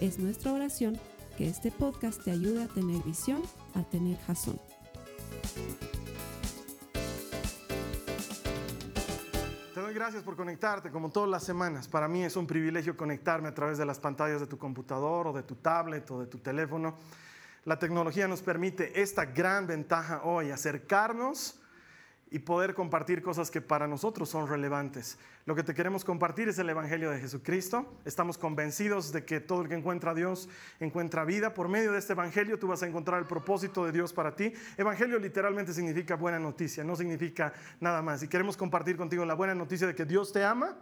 [0.00, 1.00] Es nuestra oración
[1.38, 3.40] que este podcast te ayude a tener visión,
[3.74, 4.60] a tener jazón.
[9.72, 11.88] Te doy gracias por conectarte como todas las semanas.
[11.88, 15.32] Para mí es un privilegio conectarme a través de las pantallas de tu computador o
[15.32, 16.98] de tu tablet o de tu teléfono.
[17.64, 21.58] La tecnología nos permite esta gran ventaja hoy, acercarnos
[22.36, 25.18] y poder compartir cosas que para nosotros son relevantes.
[25.46, 27.98] Lo que te queremos compartir es el Evangelio de Jesucristo.
[28.04, 30.46] Estamos convencidos de que todo el que encuentra a Dios
[30.78, 31.54] encuentra vida.
[31.54, 34.52] Por medio de este Evangelio tú vas a encontrar el propósito de Dios para ti.
[34.76, 38.22] Evangelio literalmente significa buena noticia, no significa nada más.
[38.22, 40.76] Y queremos compartir contigo la buena noticia de que Dios te ama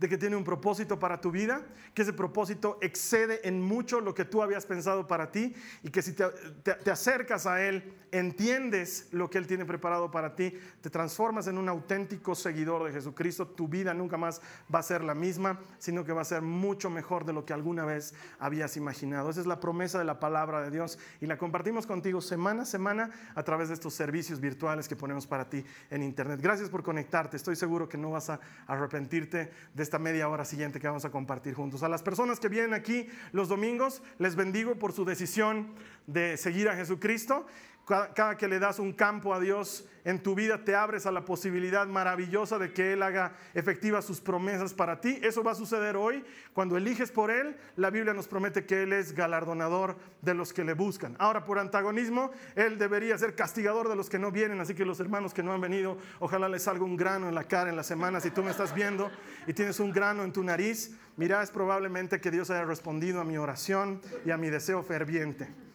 [0.00, 1.60] de que tiene un propósito para tu vida,
[1.92, 6.00] que ese propósito excede en mucho lo que tú habías pensado para ti y que
[6.00, 6.24] si te,
[6.62, 11.58] te, acercas a Él, entiendes lo que Él tiene preparado para ti, te transformas en
[11.58, 14.40] un auténtico seguidor de Jesucristo, tu vida nunca más
[14.74, 17.52] va a ser la misma, sino que va a ser mucho mejor de lo que
[17.52, 19.28] alguna vez habías imaginado.
[19.28, 22.66] Esa es la promesa de la palabra de Dios y la compartimos contigo semana a
[22.66, 26.40] semana a través de estos servicios virtuales que ponemos para ti en Internet.
[26.40, 30.78] Gracias por conectarte, estoy seguro que no vas a arrepentirte de esta media hora siguiente
[30.78, 31.82] que vamos a compartir juntos.
[31.82, 35.74] A las personas que vienen aquí los domingos, les bendigo por su decisión
[36.06, 37.44] de seguir a Jesucristo
[37.90, 41.24] cada que le das un campo a Dios en tu vida, te abres a la
[41.24, 45.18] posibilidad maravillosa de que Él haga efectivas sus promesas para ti.
[45.22, 46.24] Eso va a suceder hoy.
[46.54, 50.64] Cuando eliges por Él, la Biblia nos promete que Él es galardonador de los que
[50.64, 51.16] le buscan.
[51.18, 54.60] Ahora, por antagonismo, Él debería ser castigador de los que no vienen.
[54.60, 57.44] Así que los hermanos que no han venido, ojalá les salga un grano en la
[57.44, 58.20] cara en la semana.
[58.20, 59.10] Si tú me estás viendo
[59.46, 63.24] y tienes un grano en tu nariz, mira, es probablemente que Dios haya respondido a
[63.24, 65.69] mi oración y a mi deseo ferviente.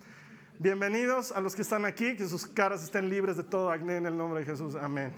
[0.58, 4.06] Bienvenidos a los que están aquí, que sus caras estén libres de todo acné en
[4.06, 4.76] el nombre de Jesús.
[4.76, 5.12] Amén.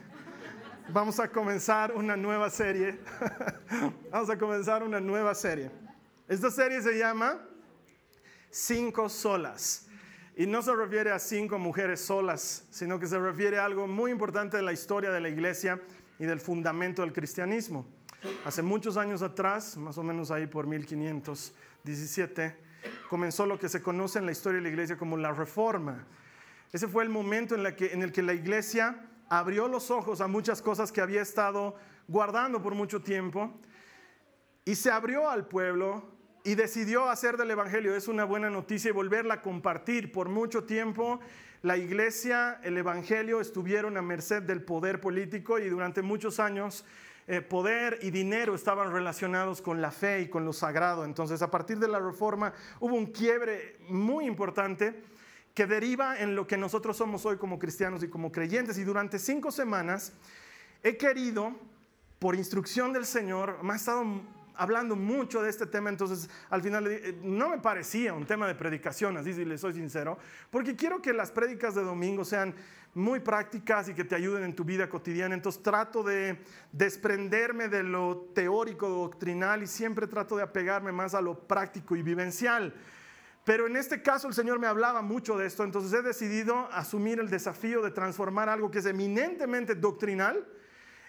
[0.89, 2.97] Vamos a comenzar una nueva serie.
[4.11, 5.69] Vamos a comenzar una nueva serie.
[6.27, 7.39] Esta serie se llama
[8.49, 9.87] Cinco Solas.
[10.35, 14.09] Y no se refiere a cinco mujeres solas, sino que se refiere a algo muy
[14.09, 15.79] importante de la historia de la iglesia
[16.17, 17.85] y del fundamento del cristianismo.
[18.43, 22.66] Hace muchos años atrás, más o menos ahí por 1517,
[23.07, 26.05] comenzó lo que se conoce en la historia de la iglesia como la reforma.
[26.71, 30.91] Ese fue el momento en, el que la iglesia abrió los ojos a muchas cosas
[30.91, 31.75] que había estado
[32.07, 33.53] guardando por mucho tiempo
[34.65, 36.03] y se abrió al pueblo
[36.43, 40.11] y decidió hacer del Evangelio, es una buena noticia, y volverla a compartir.
[40.11, 41.19] Por mucho tiempo
[41.61, 46.85] la iglesia, el Evangelio estuvieron a merced del poder político y durante muchos años
[47.29, 51.03] eh, poder y dinero estaban relacionados con la fe y con lo sagrado.
[51.03, 55.03] Entonces, a partir de la reforma hubo un quiebre muy importante
[55.53, 58.77] que deriva en lo que nosotros somos hoy como cristianos y como creyentes.
[58.77, 60.13] Y durante cinco semanas
[60.83, 61.53] he querido,
[62.19, 64.05] por instrucción del Señor, me ha estado
[64.57, 68.55] hablando mucho de este tema, entonces al final eh, no me parecía un tema de
[68.55, 70.17] predicación, así si le soy sincero,
[70.49, 72.55] porque quiero que las prédicas de domingo sean
[72.93, 75.35] muy prácticas y que te ayuden en tu vida cotidiana.
[75.35, 76.39] Entonces trato de
[76.71, 82.01] desprenderme de lo teórico, doctrinal y siempre trato de apegarme más a lo práctico y
[82.01, 82.73] vivencial.
[83.43, 87.19] Pero en este caso el Señor me hablaba mucho de esto, entonces he decidido asumir
[87.19, 90.45] el desafío de transformar algo que es eminentemente doctrinal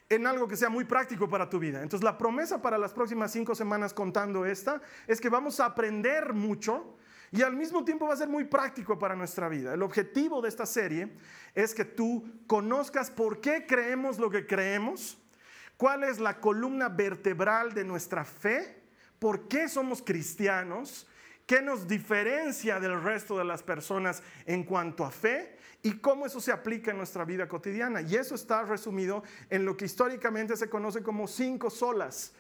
[0.09, 1.83] en algo que sea muy práctico para tu vida.
[1.83, 6.33] Entonces la promesa para las próximas cinco semanas contando esta es que vamos a aprender
[6.33, 6.97] mucho
[7.31, 9.75] y al mismo tiempo va a ser muy práctico para nuestra vida.
[9.75, 11.13] El objetivo de esta serie
[11.55, 15.19] es que tú conozcas por qué creemos lo que creemos,
[15.77, 18.83] cuál es la columna vertebral de nuestra fe,
[19.19, 21.07] por qué somos cristianos,
[21.47, 26.41] qué nos diferencia del resto de las personas en cuanto a fe y cómo eso
[26.41, 28.03] se aplica en nuestra vida cotidiana.
[28.03, 32.33] Y eso está resumido en lo que históricamente se conoce como cinco solas.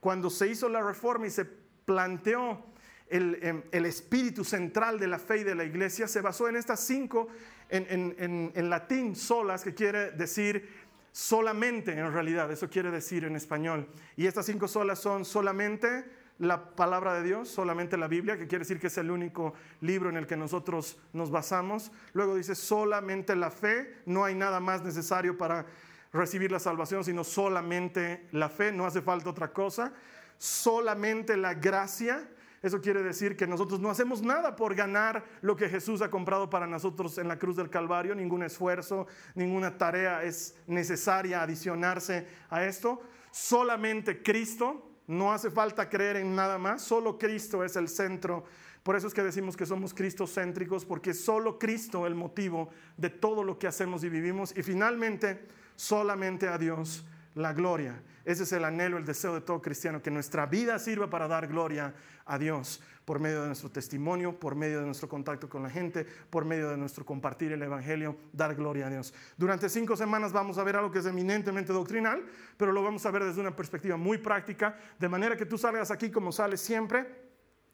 [0.00, 2.64] Cuando se hizo la reforma y se planteó
[3.12, 6.78] Em, el, espíritu central de la fe y de la iglesia se basó en estas
[6.78, 7.26] cinco,
[7.68, 10.68] en, latín, solas, que quiere decir
[11.10, 13.88] solamente en realidad, eso quiere decir en español.
[14.16, 16.04] Y estas cinco solas son solamente
[16.40, 19.52] la palabra de Dios, solamente la Biblia, que quiere decir que es el único
[19.82, 21.92] libro en el que nosotros nos basamos.
[22.14, 25.66] Luego dice solamente la fe, no hay nada más necesario para
[26.12, 29.92] recibir la salvación, sino solamente la fe, no hace falta otra cosa.
[30.38, 32.26] Solamente la gracia,
[32.62, 36.50] Eso quiere decir que nosotros no hacemos nada por ganar lo que Jesús ha comprado
[36.50, 42.66] para nosotros en la cruz del Calvario, ningún esfuerzo, ninguna tarea es necesaria adicionarse a
[42.66, 43.00] esto.
[43.30, 48.44] Solamente Cristo, no hace falta creer en nada más, solo Cristo es el centro.
[48.84, 53.42] Por eso es que decimos que somos cristocéntricos, porque solo Cristo el motivo de todo
[53.42, 54.56] lo que hacemos y vivimos.
[54.56, 57.04] Y finalmente, solamente a Dios
[57.34, 58.00] la gloria.
[58.24, 61.46] Ese es el anhelo, el deseo de todo cristiano, que nuestra vida sirva para dar
[61.46, 61.94] gloria
[62.26, 66.04] a Dios por medio de nuestro testimonio, por medio de nuestro contacto con la gente,
[66.04, 69.12] por medio de nuestro compartir el Evangelio, dar gloria a Dios.
[69.36, 72.24] Durante cinco semanas vamos a ver algo que es eminentemente doctrinal,
[72.56, 75.90] pero lo vamos a ver desde una perspectiva muy práctica, de manera que tú salgas
[75.90, 77.30] aquí como sales siempre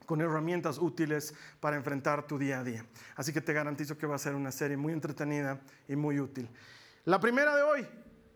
[0.07, 2.87] con herramientas útiles para enfrentar tu día a día.
[3.17, 6.49] Así que te garantizo que va a ser una serie muy entretenida y muy útil.
[7.05, 7.87] La primera de hoy,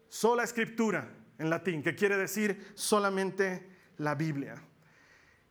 [0.09, 1.09] sola escritura
[1.41, 3.67] en latín, que quiere decir solamente
[3.97, 4.63] la Biblia.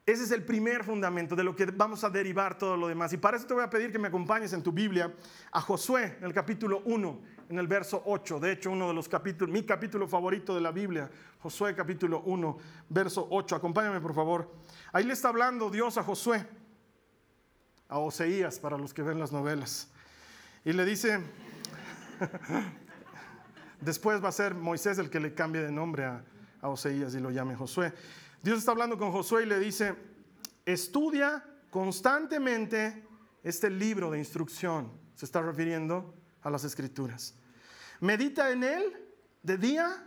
[0.06, 3.12] Ese es el primer fundamento de lo que vamos a derivar todo lo demás.
[3.13, 5.12] Y para eso te voy a pedir que me acompañes en tu Biblia
[5.51, 8.39] a Josué, en el capítulo 1, en el verso 8.
[8.39, 11.09] De hecho, uno de los capítulos, mi capítulo favorito de la Biblia,
[11.39, 12.57] Josué capítulo 1,
[12.89, 13.56] verso 8.
[13.56, 14.51] Acompáñame, por favor.
[14.94, 16.45] Ahí le está hablando Dios a Josué,
[17.88, 19.91] a Oseías, para los que ven las novelas.
[20.65, 21.19] Y le dice,
[23.81, 26.24] Después va a ser Moisés el que le cambie de nombre a,
[26.62, 27.94] Oseías y lo llame Josué.
[28.44, 29.96] Dios está hablando con Josué y le dice,
[30.66, 33.06] estudia constantemente
[33.44, 34.92] este libro de instrucción.
[35.16, 37.34] Se está refiriendo a las escrituras.
[38.02, 38.84] Medita en él
[39.42, 40.06] de día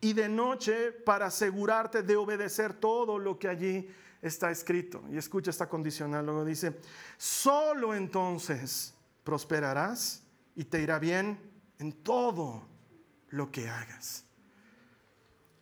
[0.00, 3.88] y de noche para asegurarte de obedecer todo lo que allí
[4.22, 5.04] está escrito.
[5.10, 6.26] Y escucha esta condicional.
[6.26, 6.80] Luego dice,
[7.16, 8.92] solo entonces
[9.22, 10.24] prosperarás
[10.56, 11.38] y te irá bien
[11.78, 12.75] en todo
[13.28, 14.24] lo que hagas.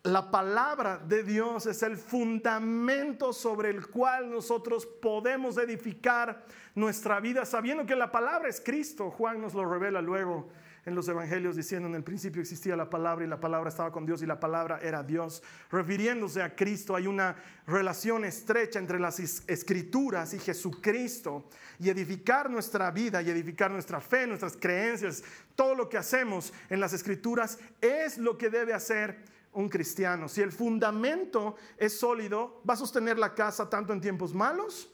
[0.03, 6.45] La palabra de Dios es el fundamento sobre el cual nosotros podemos edificar
[6.75, 9.09] nuestra vida, sabiendo que la palabra es Cristo.
[9.09, 10.47] Juan nos lo revela luego
[10.85, 14.05] en los evangelios diciendo en el principio existía la palabra y la palabra estaba con
[14.05, 15.41] Dios y la palabra era Dios.
[15.71, 17.35] Refiriéndose a Cristo hay una
[17.65, 21.49] relación estrecha entre las escrituras y Jesucristo
[21.79, 25.23] y edificar nuestra vida y edificar nuestra fe, nuestras creencias,
[25.55, 29.23] todo lo que hacemos en las escrituras es lo que debe hacer
[29.53, 30.27] un cristiano.
[30.29, 34.91] Si el fundamento es sólido, va a sostener la casa tanto en tiempos malos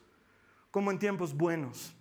[0.70, 1.94] como en tiempos buenos.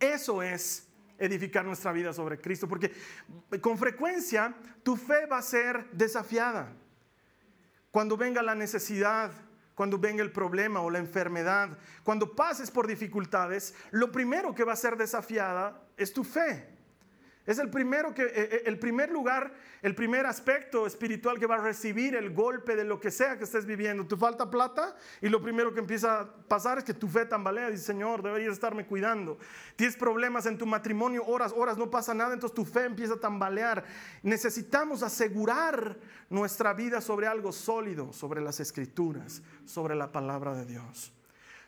[0.00, 0.89] Eso es
[1.20, 2.92] edificar nuestra vida sobre Cristo, porque
[3.60, 6.72] con frecuencia tu fe va a ser desafiada.
[7.90, 9.30] Cuando venga la necesidad,
[9.74, 14.72] cuando venga el problema o la enfermedad, cuando pases por dificultades, lo primero que va
[14.72, 16.79] a ser desafiada es tu fe.
[17.46, 21.56] Es el primero que, eh, eh, el primer lugar, el primer aspecto espiritual que va
[21.56, 24.06] a recibir el golpe de lo que sea que estés viviendo.
[24.06, 27.70] Te falta plata y lo primero que empieza a pasar es que tu fe tambalea.
[27.70, 29.38] Dice, Señor, deberías estarme cuidando.
[29.74, 33.20] Tienes problemas en tu matrimonio, horas, horas, no pasa nada, entonces tu fe empieza a
[33.20, 33.84] tambalear.
[34.22, 35.96] Necesitamos asegurar
[36.28, 41.12] nuestra vida sobre algo sólido, sobre las escrituras, sobre la palabra de Dios.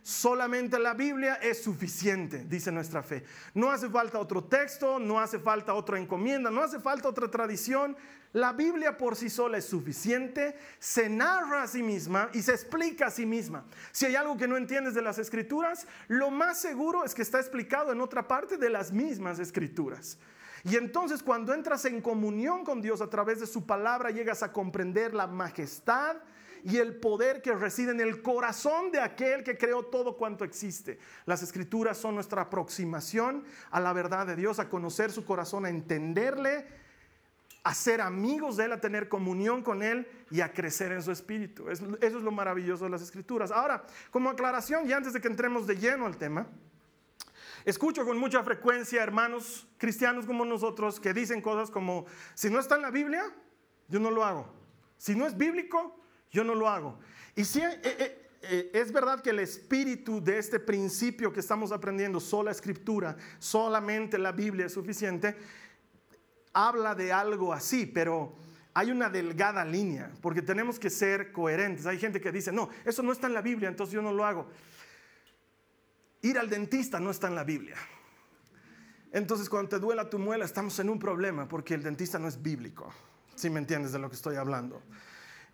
[0.02, 3.24] Solamente la Biblia es suficiente, dice nuestra fe.
[3.54, 7.96] No hace falta otro texto, no hace falta otra encomienda, no hace falta otra tradición.
[8.32, 13.06] La Biblia por sí sola es suficiente, se narra a sí misma y se explica
[13.06, 13.64] a sí misma.
[13.92, 17.38] Si hay algo que no entiendes de las escrituras, lo más seguro es que está
[17.38, 20.18] explicado en otra parte de las mismas escrituras.
[20.64, 24.52] Y entonces cuando entras en comunión con Dios a través de su palabra, llegas a
[24.52, 26.16] comprender la majestad,
[26.64, 30.98] y el poder que reside en el corazón de aquel que creó todo cuanto existe.
[31.26, 35.70] Las escrituras son nuestra aproximación a la verdad de Dios, a conocer su corazón, a
[35.70, 36.66] entenderle,
[37.64, 41.10] a ser amigos de Él, a tener comunión con Él y a crecer en su
[41.10, 41.68] espíritu.
[41.68, 43.50] Eso es lo maravilloso de las escrituras.
[43.50, 46.46] Ahora, como aclaración, y antes de que entremos de lleno al tema,
[47.64, 52.76] escucho con mucha frecuencia hermanos cristianos como nosotros que dicen cosas como, si no está
[52.76, 53.24] en la Biblia,
[53.88, 54.52] yo no lo hago.
[54.96, 56.01] Si no es bíblico,
[56.32, 56.98] yo no lo hago.
[57.36, 61.70] Y si eh, eh, eh, es verdad que el espíritu de este principio que estamos
[61.70, 65.36] aprendiendo, sola escritura, solamente la Biblia es suficiente,
[66.52, 68.34] habla de algo así, pero
[68.74, 71.86] hay una delgada línea, porque tenemos que ser coherentes.
[71.86, 74.24] Hay gente que dice, no, eso no está en la Biblia, entonces yo no lo
[74.24, 74.48] hago.
[76.22, 77.76] Ir al dentista no está en la Biblia.
[79.12, 82.40] Entonces cuando te duela tu muela estamos en un problema, porque el dentista no es
[82.40, 82.90] bíblico,
[83.34, 84.82] si me entiendes de lo que estoy hablando.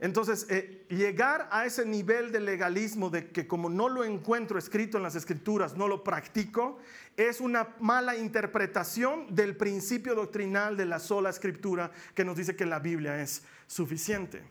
[0.00, 4.96] Entonces, eh, llegar a ese nivel de legalismo de que como no lo encuentro escrito
[4.96, 6.78] en las escrituras, no lo practico,
[7.16, 12.64] es una mala interpretación del principio doctrinal de la sola escritura que nos dice que
[12.64, 14.42] la Biblia es suficiente.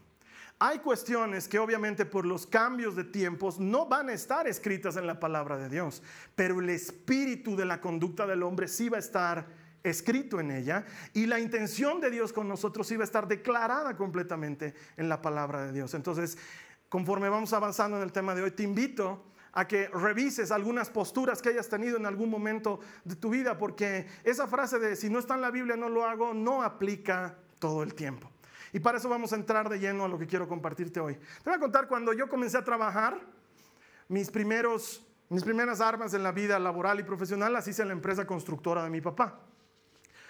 [0.59, 5.07] Hay cuestiones que obviamente por los cambios de tiempos no van a estar escritas en
[5.07, 6.01] la palabra de Dios,
[6.35, 9.45] pero el espíritu de la conducta del hombre sí va a estar
[9.89, 14.73] escrito en ella y la intención de Dios con nosotros iba a estar declarada completamente
[14.97, 15.93] en la palabra de Dios.
[15.93, 16.37] Entonces,
[16.89, 21.41] conforme vamos avanzando en el tema de hoy, te invito a que revises algunas posturas
[21.41, 25.17] que hayas tenido en algún momento de tu vida, porque esa frase de si no
[25.17, 28.29] está en la Biblia no lo hago no aplica todo el tiempo.
[28.71, 31.15] Y para eso vamos a entrar de lleno a lo que quiero compartirte hoy.
[31.15, 33.19] Te voy a contar cuando yo comencé a trabajar,
[34.09, 37.93] mis, primeros, mis primeras armas en la vida laboral y profesional las hice en la
[37.95, 39.39] empresa constructora de mi papá.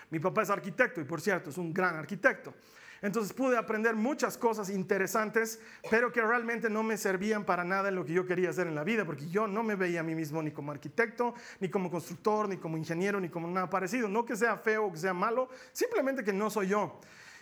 [0.09, 2.53] Mi papá es arquitecto y por cierto es un gran arquitecto.
[3.01, 5.59] Entonces pude aprender muchas cosas interesantes,
[5.89, 8.75] pero que realmente no me servían para nada en lo que yo quería hacer en
[8.75, 11.91] la vida, porque yo no me veía a mí mismo ni como arquitecto, ni como
[11.91, 14.07] constructor, ni como ingeniero, ni como nada parecido.
[14.07, 16.99] No que sea feo o que sea malo, simplemente que no soy yo.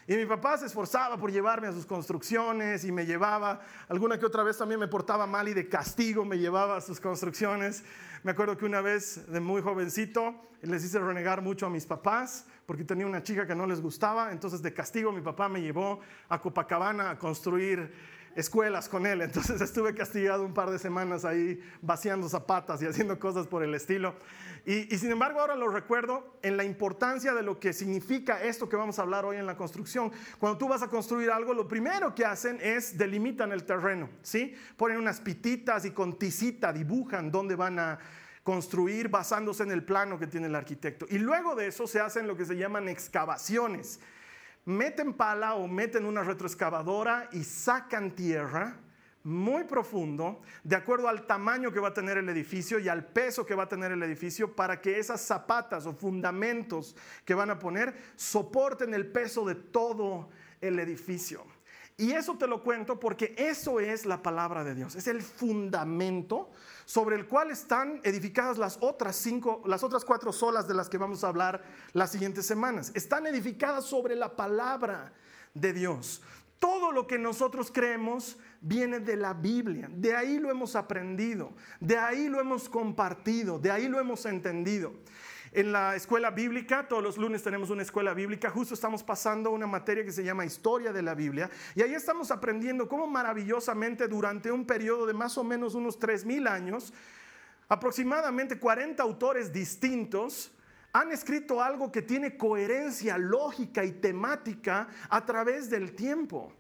[0.08, 4.26] Y mi papá se esforzaba por llevarme a sus construcciones y me llevaba, alguna que
[4.28, 7.84] otra vez también me portaba mal y de castigo me llevaba a sus construcciones.
[8.22, 12.46] Me acuerdo que una vez de muy jovencito les hice renegar mucho a mis papás
[12.68, 16.00] porque tenía una chica que no les gustaba, entonces de castigo mi papá me llevó
[16.30, 17.92] a Copacabana a construir
[18.36, 23.20] escuelas con él, entonces estuve castigado un par de semanas ahí vaciando zapatas y haciendo
[23.20, 24.16] cosas por el estilo.
[24.66, 28.68] Y, y, sin embargo ahora lo recuerdo en la importancia de lo que significa esto
[28.68, 30.12] que vamos a hablar hoy en la construcción.
[30.40, 34.56] Cuando tú vas a construir algo, lo primero que hacen es delimitan el terreno, ¿sí?
[34.76, 38.00] Ponen unas pititas y con tisita dibujan dónde van a
[38.46, 41.08] construir basándose en el plano que tiene el arquitecto.
[41.10, 44.00] Y luego de eso se hacen lo que se llaman excavaciones.
[44.66, 48.80] Meten pala o meten una retroexcavadora y sacan tierra
[49.26, 53.44] muy profundo, de acuerdo al tamaño que va a tener el edificio y al peso
[53.44, 56.96] que va a tener el edificio, para que esas zapatas o fundamentos
[57.26, 60.30] que van a poner soporten el peso de todo
[60.62, 61.44] el edificio.
[61.98, 66.52] Y eso te lo cuento porque eso es la palabra de Dios, es el fundamento
[66.84, 70.98] sobre el cual están edificadas las otras cinco, las otras cuatro solas de las que
[70.98, 72.92] vamos a hablar las siguientes semanas.
[72.96, 75.14] Están edificadas sobre la palabra
[75.54, 76.22] de Dios.
[76.60, 79.90] Todo lo que nosotros creemos viene de la Biblia.
[79.90, 84.94] De ahí lo hemos aprendido, de ahí lo hemos compartido, de ahí lo hemos entendido.
[85.56, 89.66] En la escuela bíblica, todos los lunes tenemos una escuela bíblica, justo estamos pasando una
[89.66, 94.52] materia que se llama Historia de la Biblia, y ahí estamos aprendiendo cómo maravillosamente durante
[94.52, 96.94] un periodo de más o menos unos 3.000 años,
[97.70, 100.52] aproximadamente 40 autores distintos
[100.92, 106.52] han escrito algo que tiene coherencia lógica y temática a través del tiempo.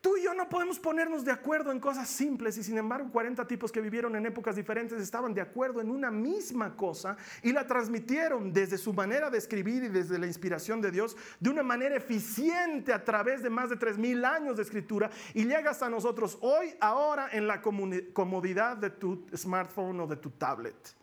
[0.00, 3.46] Tú y yo no podemos ponernos de acuerdo en cosas simples y sin embargo 40
[3.46, 7.66] tipos que vivieron en épocas diferentes estaban de acuerdo en una misma cosa y la
[7.66, 11.96] transmitieron desde su manera de escribir y desde la inspiración de Dios de una manera
[11.96, 16.74] eficiente a través de más de 3.000 años de escritura y llega hasta nosotros hoy,
[16.80, 20.96] ahora en la comodidad de tu smartphone o de tu tablet.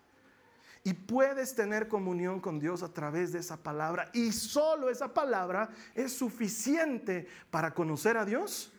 [0.84, 4.10] Y puedes tener comunión con Dios a través de esa palabra.
[4.14, 8.74] Y solo esa palabra es suficiente para conocer a Dios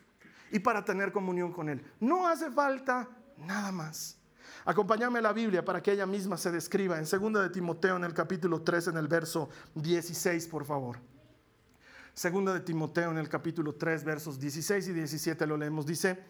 [0.51, 1.85] y para tener comunión con Él.
[2.01, 4.19] No hace falta nada más.
[4.65, 8.05] Acompáñame a la Biblia para que ella misma se describa en 2 de Timoteo en
[8.05, 10.99] el capítulo 3 en el verso 16, por favor.
[12.21, 15.87] 2 de Timoteo en el capítulo 3 versos 16 y 17 lo leemos.
[15.87, 16.25] Dice,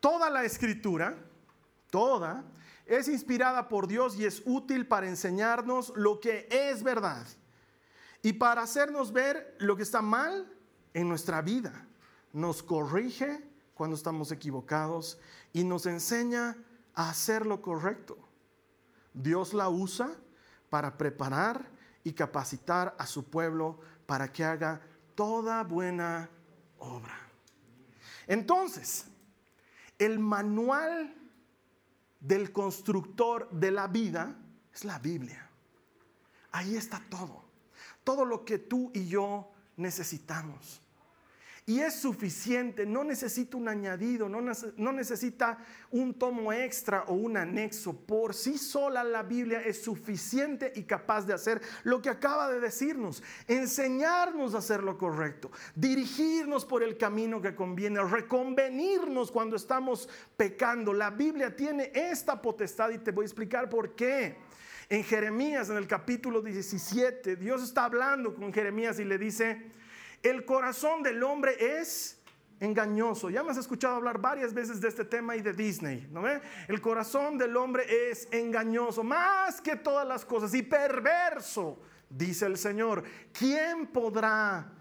[0.00, 1.16] toda la escritura,
[1.90, 2.44] toda,
[2.86, 7.26] es inspirada por Dios y es útil para enseñarnos lo que es verdad
[8.22, 10.52] y para hacernos ver lo que está mal
[10.92, 11.86] en nuestra vida
[12.32, 13.42] nos corrige
[13.74, 15.18] cuando estamos equivocados
[15.52, 16.56] y nos enseña
[16.94, 18.18] a hacer lo correcto.
[19.14, 20.10] Dios la usa
[20.68, 21.68] para preparar
[22.04, 24.80] y capacitar a su pueblo para que haga
[25.14, 26.30] toda buena
[26.78, 27.18] obra.
[28.26, 29.06] Entonces,
[29.98, 31.14] el manual
[32.20, 34.36] del constructor de la vida
[34.72, 35.48] es la Biblia.
[36.52, 37.44] Ahí está todo.
[38.04, 40.80] Todo lo que tú y yo necesitamos.
[41.70, 45.56] Y es suficiente, no necesita un añadido, no, no, necesita
[45.92, 47.92] un tomo extra o un anexo.
[47.92, 52.58] Por sí sola la Biblia es suficiente y capaz de hacer lo que acaba de
[52.58, 60.08] decirnos, enseñarnos a hacer lo correcto, dirigirnos por el camino que conviene, reconvenirnos cuando estamos
[60.36, 60.92] pecando.
[60.92, 64.38] La Biblia tiene esta potestad y te voy a explicar por qué.
[64.88, 69.70] En Jeremías, en el capítulo 17, Dios está hablando con Jeremías y le dice,
[70.22, 72.20] el corazón del hombre es
[72.60, 73.30] engañoso.
[73.30, 76.22] Ya me has escuchado hablar varias veces de este tema y de Disney, ¿no?
[76.68, 82.58] El corazón del hombre es engañoso, más que todas las cosas, y perverso, dice el
[82.58, 83.02] Señor.
[83.32, 84.72] ¿Quién podrá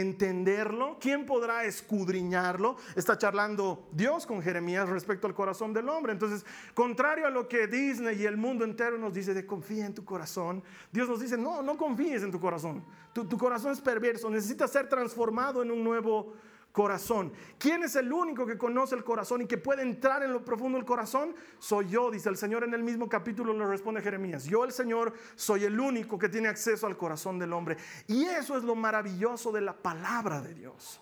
[0.00, 0.98] entenderlo?
[1.00, 2.76] ¿Quién podrá escudriñarlo?
[2.96, 6.12] Está charlando Dios con Jeremías respecto al corazón del hombre.
[6.12, 9.94] Entonces, contrario a lo que Disney y el mundo entero nos dice de confía en
[9.94, 12.84] tu corazón, Dios nos dice, no, no confíes en tu corazón.
[13.12, 16.34] Tu, tu corazón es perverso, necesita ser transformado en un nuevo
[16.74, 17.32] corazón.
[17.56, 20.76] ¿Quién es el único que conoce el corazón y que puede entrar en lo profundo
[20.76, 21.32] del corazón?
[21.60, 24.44] Soy yo, dice el Señor en el mismo capítulo, le responde Jeremías.
[24.44, 27.76] Yo el Señor soy el único que tiene acceso al corazón del hombre.
[28.08, 31.00] Y eso es lo maravilloso de la palabra de Dios.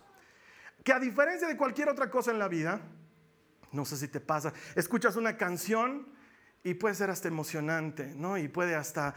[0.85, 2.83] Que a diferencia de cualquier otra cosa en la vida,
[3.73, 6.07] no sé si te pasa, escuchas una canción
[6.63, 8.37] y puede ser hasta emocionante, ¿no?
[8.37, 9.15] Y puede hasta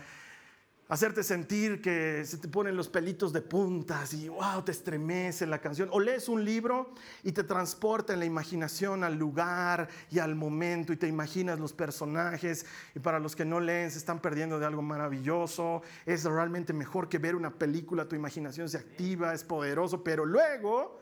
[0.88, 5.60] hacerte sentir que se te ponen los pelitos de puntas y wow, te estremece la
[5.60, 5.90] canción.
[5.92, 10.94] O lees un libro y te transporta en la imaginación al lugar y al momento
[10.94, 12.66] y te imaginas los personajes.
[12.94, 15.82] Y para los que no leen se están perdiendo de algo maravilloso.
[16.06, 21.00] Es realmente mejor que ver una película, tu imaginación se activa, es poderoso, pero luego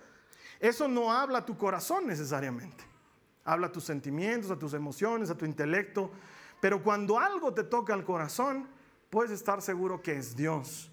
[0.59, 2.85] eso no habla a tu corazón necesariamente.
[3.43, 6.11] Habla a tus sentimientos, a tus emociones, a tu intelecto.
[6.61, 8.69] Pero cuando algo te toca al corazón,
[9.13, 10.89] puedes estar seguro que es Dios,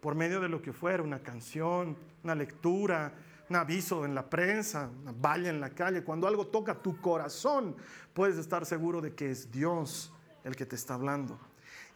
[0.00, 3.12] por medio de lo que fuera, una canción, una lectura,
[3.50, 7.74] un aviso en la prensa, una valla en la calle, cuando algo toca tu corazón,
[8.12, 10.12] puedes estar seguro de que es Dios
[10.44, 11.36] el que te está hablando.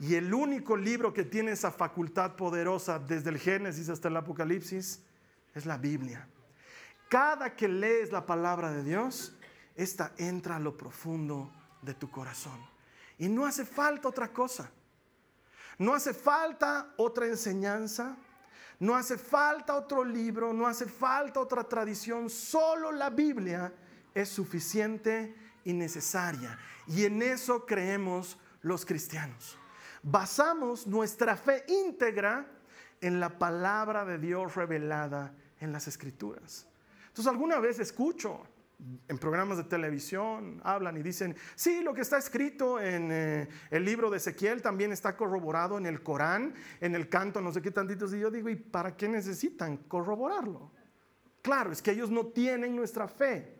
[0.01, 5.01] Y el único libro que tiene esa facultad poderosa desde el Génesis hasta el Apocalipsis
[5.55, 6.27] es la Biblia.
[7.09, 9.33] Cada que lees la palabra de Dios,
[9.77, 12.59] esta entra a lo profundo de tu corazón.
[13.17, 14.73] Y no hace falta otra cosa.
[15.79, 18.17] No hace falta otra enseñanza,
[18.81, 23.73] no hace falta otro libro, no hace falta otra tradición, solo la Biblia
[24.15, 26.59] es suficiente y necesaria.
[26.87, 29.57] Y en eso creemos los cristianos.
[30.03, 32.47] Basamos nuestra fe íntegra
[33.01, 36.67] en la palabra de Dios revelada en las escrituras.
[37.09, 38.43] Entonces alguna vez escucho
[39.09, 43.85] en programas de televisión hablan y dicen, sí, lo que está escrito en eh, el
[43.85, 47.73] libro de Ezequiel también está corroborado en el Corán, en el canto, no sé qué
[47.73, 48.15] tantitos.
[48.15, 50.71] Y yo digo, ¿y para qué necesitan corroborarlo?
[51.43, 53.59] Claro, es que ellos no tienen nuestra fe,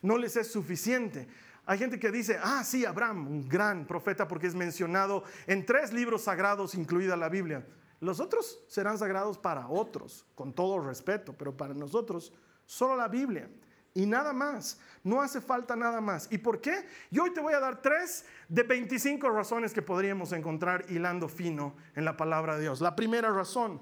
[0.00, 1.28] no les es suficiente.
[1.66, 5.92] Hay gente que dice, ah, sí, Abraham, un gran profeta porque es mencionado en tres
[5.92, 7.66] libros sagrados, incluida la Biblia.
[8.00, 12.32] Los otros serán sagrados para otros, con todo respeto, pero para nosotros
[12.64, 13.50] solo la Biblia
[13.96, 14.78] y nada más.
[15.02, 16.28] No hace falta nada más.
[16.30, 16.86] ¿Y por qué?
[17.10, 21.74] Yo hoy te voy a dar tres de 25 razones que podríamos encontrar hilando fino
[21.94, 22.82] en la palabra de Dios.
[22.82, 23.80] La primera razón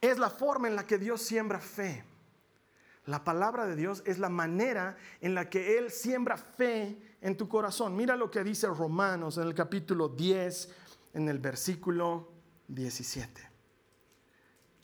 [0.00, 2.02] es la forma en la que Dios siembra fe.
[3.04, 7.48] La palabra de Dios es la manera en la que Él siembra fe en tu
[7.48, 7.94] corazón.
[7.94, 10.74] Mira lo que dice Romanos en el capítulo 10,
[11.12, 12.32] en el versículo
[12.68, 13.50] 17.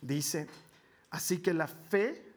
[0.02, 0.46] Dice,
[1.08, 2.31] así que la fe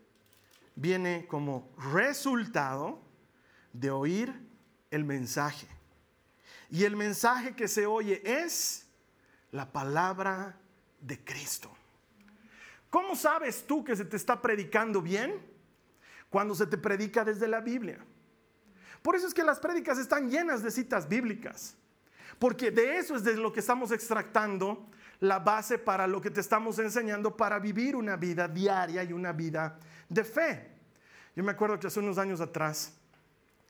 [0.75, 3.01] viene como resultado
[3.73, 4.33] de oír
[4.91, 5.67] el mensaje.
[6.69, 8.87] Y el mensaje que se oye es
[9.51, 10.57] la palabra
[10.99, 11.71] de Cristo.
[12.89, 15.41] ¿Cómo sabes tú que se te está predicando bien?
[16.29, 17.99] Cuando se te predica desde la Biblia.
[19.01, 21.75] Por eso es que las prédicas están llenas de citas bíblicas.
[22.39, 26.41] Porque de eso es de lo que estamos extractando la base para lo que te
[26.41, 29.77] estamos enseñando para vivir una vida diaria y una vida
[30.09, 30.71] de fe.
[31.35, 32.93] Yo me acuerdo que hace unos años atrás,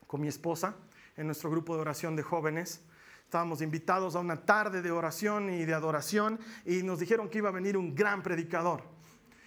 [0.07, 0.75] con mi esposa,
[1.17, 2.81] en nuestro grupo de oración de jóvenes,
[3.23, 7.49] estábamos invitados a una tarde de oración y de adoración y nos dijeron que iba
[7.49, 8.83] a venir un gran predicador.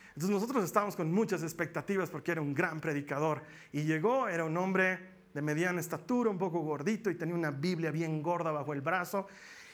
[0.08, 4.56] Entonces nosotros estábamos con muchas expectativas porque era un gran predicador y llegó, era un
[4.56, 8.80] hombre de mediana estatura, un poco gordito y tenía una Biblia bien gorda bajo el
[8.80, 9.28] brazo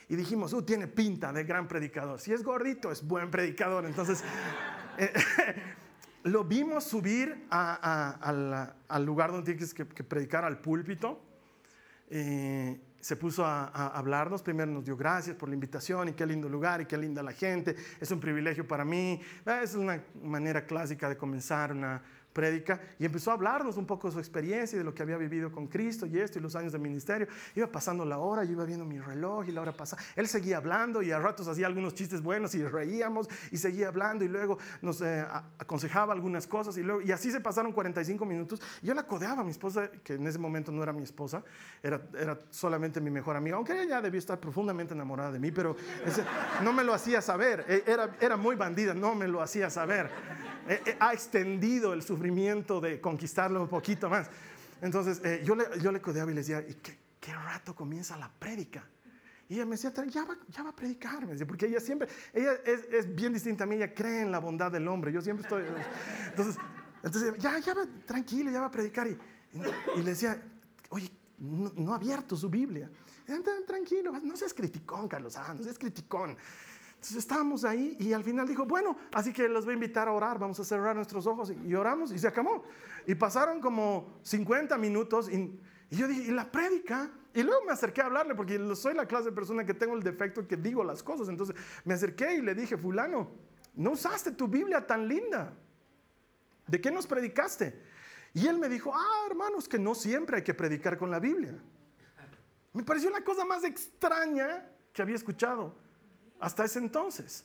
[0.09, 2.21] y dijimos, uh, tiene pinta de gran predicador.
[2.21, 3.87] Si es gordito, es buen predicador.
[3.87, 4.23] Entonces,
[4.99, 5.13] eh,
[6.25, 11.21] lo vimos subir al lugar donde tienes que, predicar, al púlpito.
[12.11, 16.49] Eh, se puso a, hablarnos, primero nos dio gracias por la invitación y qué lindo
[16.49, 19.21] lugar y qué linda la gente, es un privilegio para mí.
[19.63, 22.03] Es una manera clásica de comenzar una,
[22.35, 25.17] prédica y empezó a hablarnos un poco de su experiencia y de lo que había
[25.17, 27.29] vivido con Cristo y esto y los años de ministerio.
[27.55, 30.03] Iba pasando la hora, yo iba viendo mi reloj y la hora pasaba.
[30.17, 34.25] Él seguía hablando y a ratos hacía algunos chistes buenos y reíamos y seguía hablando
[34.25, 35.25] y luego nos eh,
[35.59, 38.61] aconsejaba algunas cosas y, luego, y así se pasaron 45 minutos.
[38.83, 41.45] Yo la codeaba a mi esposa, que en ese momento no era mi esposa,
[41.83, 45.77] era, era solamente mi mejor amiga, aunque ella debió estar profundamente enamorada de mí, pero
[46.63, 47.65] no me lo hacía saber.
[47.69, 50.11] E, era, era muy bandida, no me lo hacía saber.
[50.69, 54.29] Eh, eh, ha extendido el sufrimiento de conquistarlo un poquito más.
[54.81, 58.17] Entonces, eh, yo, le, yo le codeaba y le decía, ¿y qué, qué rato comienza
[58.17, 58.87] la prédica?
[59.49, 63.15] Y ella me decía, ya va, ya va a predicar, porque ella siempre, ella es,
[63.15, 65.65] bien distinta a mí, ella cree en la bondad del hombre, yo siempre estoy,
[66.31, 66.57] entonces,
[67.03, 69.07] entonces ya, ya va, tranquilo, ya va a predicar.
[69.07, 69.19] Y,
[69.97, 70.43] y le decía,
[70.89, 72.91] oye, no, ha abierto su Biblia.
[73.67, 76.37] Tranquilo, no seas criticón, Carlos, ah, no seas criticón.
[77.05, 80.13] Entonces estábamos ahí y al final dijo, bueno, así que los voy a invitar a
[80.13, 82.65] orar, vamos a cerrar nuestros ojos y, oramos y se acabó.
[83.07, 87.11] Y pasaron como 50 minutos y, yo dije, ¿y la prédica?
[87.35, 90.03] Y luego me acerqué a hablarle porque soy la clase de persona que tengo el
[90.03, 91.29] defecto que digo las cosas.
[91.29, 93.33] Entonces me acerqué y le dije, fulano,
[93.75, 95.53] no usaste tu Biblia tan linda.
[96.67, 97.83] ¿De qué nos predicaste?
[98.33, 101.55] Y él me dijo, ah, hermanos, que no siempre hay que predicar con la Biblia.
[102.73, 105.84] Me pareció la cosa más extraña que había escuchado
[106.45, 107.45] hasta ese entonces.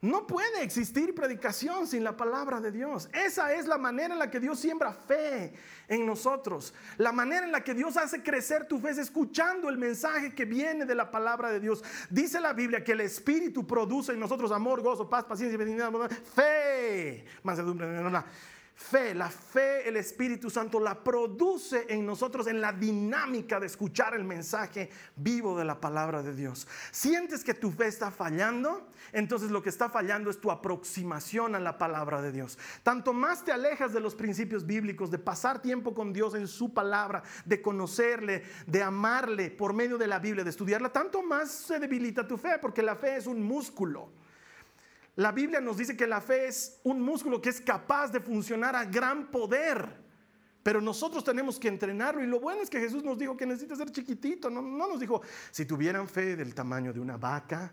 [0.00, 3.08] No puede existir predicación sin la palabra de Dios.
[3.14, 5.54] Esa es la manera en la que Dios siembra fe
[5.88, 6.74] en nosotros.
[6.98, 10.44] La manera en la que Dios hace crecer tu fe es escuchando el mensaje que
[10.44, 11.82] viene de la palabra de Dios.
[12.10, 15.90] Dice la Biblia que el Espíritu produce en nosotros amor, gozo, paz, paciencia, benignidad,
[16.34, 17.86] fe, mansedumbre,
[18.74, 24.14] fe, la fe, el Espíritu Santo la produce en nosotros en la dinámica de escuchar
[24.14, 26.66] el mensaje vivo de la palabra de Dios.
[26.90, 28.88] ¿Sientes que tu fe está fallando?
[29.12, 32.58] Entonces lo que está fallando es tu aproximación a la palabra de Dios.
[32.82, 36.74] Tanto más te alejas de los principios bíblicos, de pasar tiempo con Dios en su
[36.74, 41.78] palabra, de conocerle, de amarle por medio de la Biblia, de estudiarla, tanto más se
[41.78, 44.23] debilita tu fe, porque la fe es un músculo.
[45.16, 48.74] La Biblia nos dice que la fe es un músculo que es capaz de funcionar
[48.74, 50.04] a gran poder.
[50.64, 52.24] Pero nosotros tenemos que entrenarlo.
[52.24, 54.48] Y lo bueno es que Jesús nos dijo que necesita ser chiquitito.
[54.48, 57.70] No, nos dijo, si tuvieran fe del tamaño de una vaca.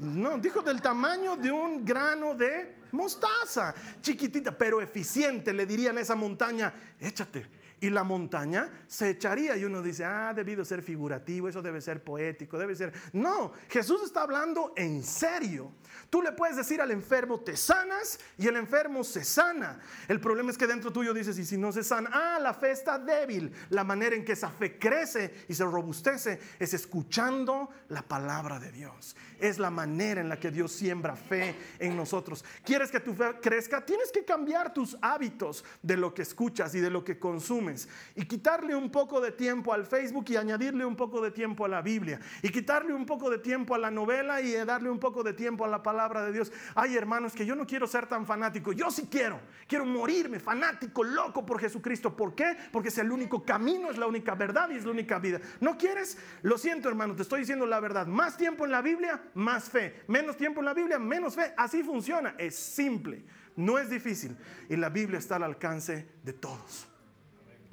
[0.00, 3.74] no, dijo del tamaño de un grano de mostaza.
[4.02, 5.54] Chiquitita, pero eficiente.
[5.54, 7.46] Le dirían a esa montaña, échate.
[7.80, 9.56] Y la montaña se echaría.
[9.56, 12.92] Y uno dice, ah, debido ser figurativo, eso debe ser poético, debe ser...
[13.12, 15.72] No, Jesús está hablando en serio.
[16.10, 19.80] Tú le puedes decir al enfermo, te sanas y el enfermo se sana.
[20.08, 22.70] El problema es que dentro tuyo dices, y si no se sana, ah, la fe
[22.70, 23.52] está débil.
[23.70, 28.72] La manera en que esa fe crece y se robustece es escuchando la palabra de
[28.72, 29.16] Dios.
[29.38, 32.44] Es la manera en la que Dios siembra fe en nosotros.
[32.64, 33.84] ¿Quieres que tu fe crezca?
[33.84, 37.67] Tienes que cambiar tus hábitos de lo que escuchas y de lo que consumes.
[38.14, 41.68] Y quitarle un poco de tiempo al Facebook y añadirle un poco de tiempo a
[41.68, 42.20] la Biblia.
[42.42, 45.64] Y quitarle un poco de tiempo a la novela y darle un poco de tiempo
[45.64, 46.52] a la palabra de Dios.
[46.74, 48.72] Ay, hermanos, que yo no quiero ser tan fanático.
[48.72, 49.40] Yo sí quiero.
[49.66, 52.16] Quiero morirme fanático, loco por Jesucristo.
[52.16, 52.56] ¿Por qué?
[52.72, 55.40] Porque es el único camino, es la única verdad y es la única vida.
[55.60, 56.18] ¿No quieres?
[56.42, 58.06] Lo siento, hermano, te estoy diciendo la verdad.
[58.06, 60.02] Más tiempo en la Biblia, más fe.
[60.08, 61.52] Menos tiempo en la Biblia, menos fe.
[61.56, 62.34] Así funciona.
[62.38, 63.24] Es simple.
[63.56, 64.36] No es difícil.
[64.68, 66.88] Y la Biblia está al alcance de todos.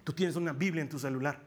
[0.06, 1.46] Tú tienes una Biblia en tu celular.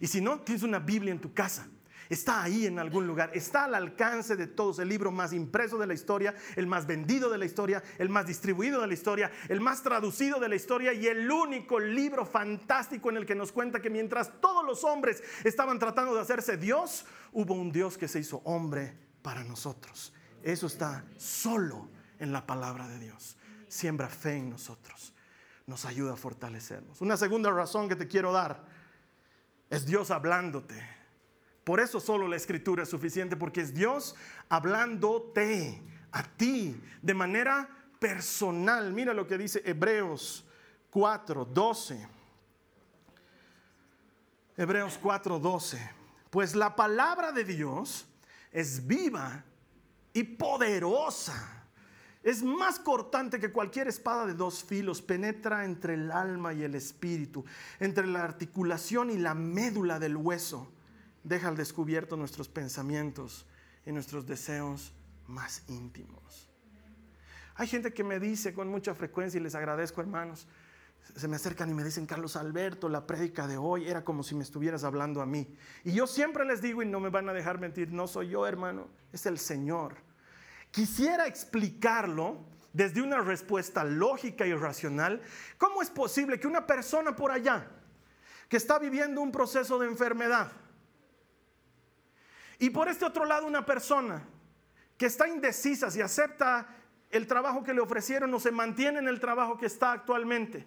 [0.00, 1.68] Y si no, tienes una Biblia en tu casa.
[2.08, 5.88] Está ahí en algún lugar, está al alcance de todos, el libro más impreso de
[5.88, 9.60] la historia, el más vendido de la historia, el más distribuido de la historia, el
[9.60, 13.82] más traducido de la historia y el único libro fantástico en el que nos cuenta
[13.82, 18.20] que mientras todos los hombres estaban tratando de hacerse Dios, hubo un Dios que se
[18.20, 20.12] hizo hombre para nosotros.
[20.44, 21.90] Eso está solo
[22.20, 23.36] en la palabra de Dios.
[23.66, 25.12] Siembra fe en nosotros,
[25.66, 27.00] nos ayuda a fortalecernos.
[27.00, 28.64] Una segunda razón que te quiero dar
[29.68, 30.96] es Dios hablándote
[31.66, 34.14] por eso solo la escritura es suficiente, porque es Dios
[34.48, 38.92] hablándote a ti de manera personal.
[38.92, 40.46] Mira lo que dice Hebreos
[40.90, 42.08] 4, 12.
[44.56, 45.90] Hebreos 4, 12.
[46.30, 48.06] Pues la palabra de Dios
[48.52, 49.42] es viva
[50.12, 51.65] y poderosa.
[52.26, 56.74] Es más cortante que cualquier espada de dos filos, penetra entre el alma y el
[56.74, 57.44] espíritu,
[57.78, 60.66] entre la articulación y la médula del hueso
[61.22, 63.46] deja al descubierto nuestros pensamientos
[63.86, 64.92] y nuestros deseos
[65.28, 66.50] más íntimos.
[67.54, 70.48] Hay gente que me dice con mucha frecuencia y les agradezco hermanos,
[71.14, 74.34] se me acercan y me dicen, Carlos Alberto, la prédica de hoy era como si
[74.34, 75.46] me estuvieras hablando a mí.
[75.84, 78.48] Y yo siempre les digo, y no me van a dejar mentir, no soy yo
[78.48, 80.05] hermano, es el Señor.
[80.70, 85.22] Quisiera explicarlo desde una respuesta lógica y racional.
[85.56, 87.66] ¿Cómo es posible que una persona por allá,
[88.48, 90.52] que está viviendo un proceso de enfermedad,
[92.58, 94.24] y por este otro lado, una persona
[94.96, 96.66] que está indecisa si acepta
[97.10, 100.66] el trabajo que le ofrecieron o se mantiene en el trabajo que está actualmente.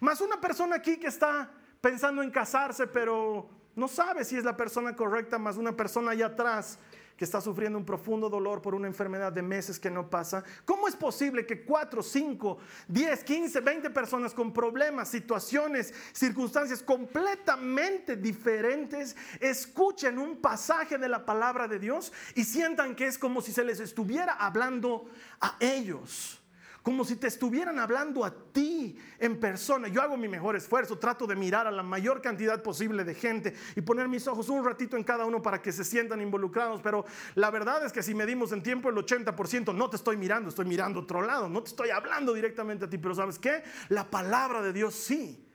[0.00, 4.56] Más una persona aquí que está pensando en casarse, pero no sabe si es la
[4.56, 6.78] persona correcta, más una persona allá atrás
[7.20, 10.88] que está sufriendo un profundo dolor por una enfermedad de meses que no pasa, ¿cómo
[10.88, 19.14] es posible que 4, 5, 10, 15, 20 personas con problemas, situaciones, circunstancias completamente diferentes
[19.38, 23.64] escuchen un pasaje de la palabra de Dios y sientan que es como si se
[23.64, 25.04] les estuviera hablando
[25.42, 26.39] a ellos?
[26.82, 29.88] Como si te estuvieran hablando a ti en persona.
[29.88, 33.54] Yo hago mi mejor esfuerzo, trato de mirar a la mayor cantidad posible de gente
[33.76, 37.04] y poner mis ojos un ratito en cada uno para que se sientan involucrados, pero
[37.34, 40.66] la verdad es que si medimos en tiempo el 80%, no te estoy mirando, estoy
[40.66, 43.62] mirando otro lado, no te estoy hablando directamente a ti, pero ¿sabes qué?
[43.88, 45.46] La palabra de Dios sí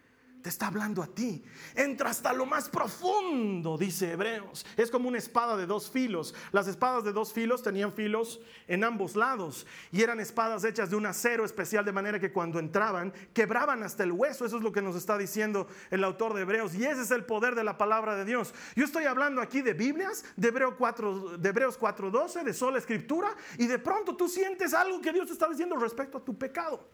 [0.46, 1.44] te está hablando a ti.
[1.74, 4.64] Entra hasta lo más profundo, dice Hebreos.
[4.78, 6.36] Es como una espada de dos filos.
[6.52, 10.98] Las espadas de dos filos tenían filos en ambos lados y eran espadas hechas de
[10.98, 14.46] un acero especial de manera que cuando entraban quebraban hasta el hueso.
[14.46, 17.26] Eso es lo que nos está diciendo el autor de Hebreos y ese es el
[17.26, 18.54] poder de la palabra de Dios.
[18.76, 23.36] Yo estoy hablando aquí de Biblias, de, Hebreo 4, de Hebreos 4:12, de sola escritura
[23.58, 26.88] y de pronto tú sientes algo que Dios está diciendo respecto a tu pecado.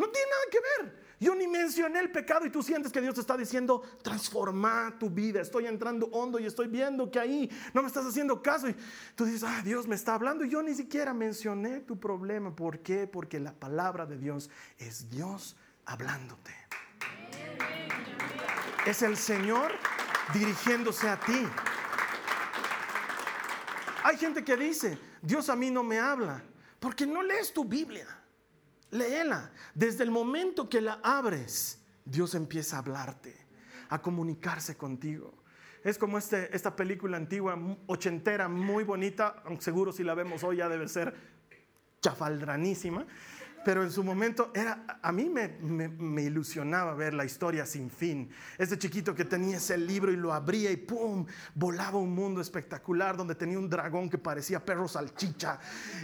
[0.00, 1.09] No tiene nada que ver.
[1.20, 5.10] Yo ni mencioné el pecado y tú sientes que Dios te está diciendo, transforma tu
[5.10, 5.42] vida.
[5.42, 8.70] Estoy entrando hondo y estoy viendo que ahí no me estás haciendo caso.
[8.70, 8.76] Y
[9.14, 10.46] tú dices, ah, Dios me está hablando.
[10.46, 12.56] Y yo ni siquiera mencioné tu problema.
[12.56, 13.06] ¿Por qué?
[13.06, 16.54] Porque la palabra de Dios es Dios hablándote.
[18.86, 19.72] Es el Señor
[20.32, 21.46] dirigiéndose a ti.
[24.04, 26.42] Hay gente que dice, Dios a mí no me habla,
[26.78, 28.19] porque no lees tu Biblia.
[28.90, 29.52] Léela.
[29.74, 33.36] Desde el momento que la abres, Dios empieza a hablarte,
[33.88, 35.40] a comunicarse contigo.
[35.82, 40.68] Es como este, esta película antigua, ochentera, muy bonita, seguro si la vemos hoy ya
[40.68, 41.14] debe ser
[42.02, 43.06] chafaldranísima,
[43.64, 48.30] pero en su momento era, a mí me, ilusionaba ver la historia sin fin.
[48.56, 51.26] Este chiquito que tenía ese libro y lo abría y ¡pum!
[51.54, 55.58] volaba un mundo espectacular donde tenía un dragón que parecía perro salchicha.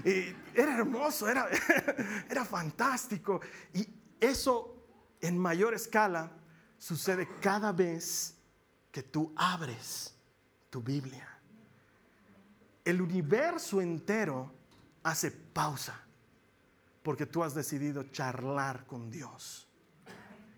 [0.04, 1.48] Era hermoso, era,
[2.28, 3.40] era fantástico.
[3.72, 3.88] Y
[4.20, 4.86] eso
[5.20, 6.30] en mayor escala
[6.78, 8.36] sucede cada vez
[8.90, 10.14] que tú abres
[10.68, 11.26] tu Biblia.
[12.84, 14.52] El universo entero
[15.02, 16.05] hace pausa
[17.06, 19.68] porque tú has decidido charlar con Dios.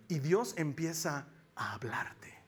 [0.09, 2.39] Y Dios empieza a hablarte.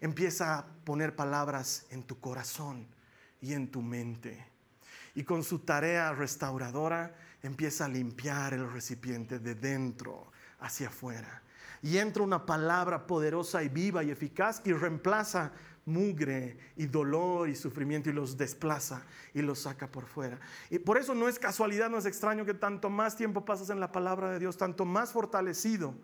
[0.00, 2.88] Empieza a poner palabras en tu corazón
[3.40, 4.44] y en tu mente.
[5.14, 11.40] Y con su tarea restauradora empieza a limpiar el recipiente de dentro hacia afuera.
[11.82, 15.52] Y entra una palabra poderosa y viva y eficaz y reemplaza
[15.86, 20.38] mugre y dolor y sufrimiento y los desplaza y los saca por fuera.
[20.70, 23.80] Y por eso no es casualidad, no es extraño que tanto más tiempo pasas en
[23.80, 25.94] la palabra de Dios, tanto más fortalecido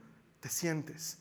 [0.40, 1.18] te sientes.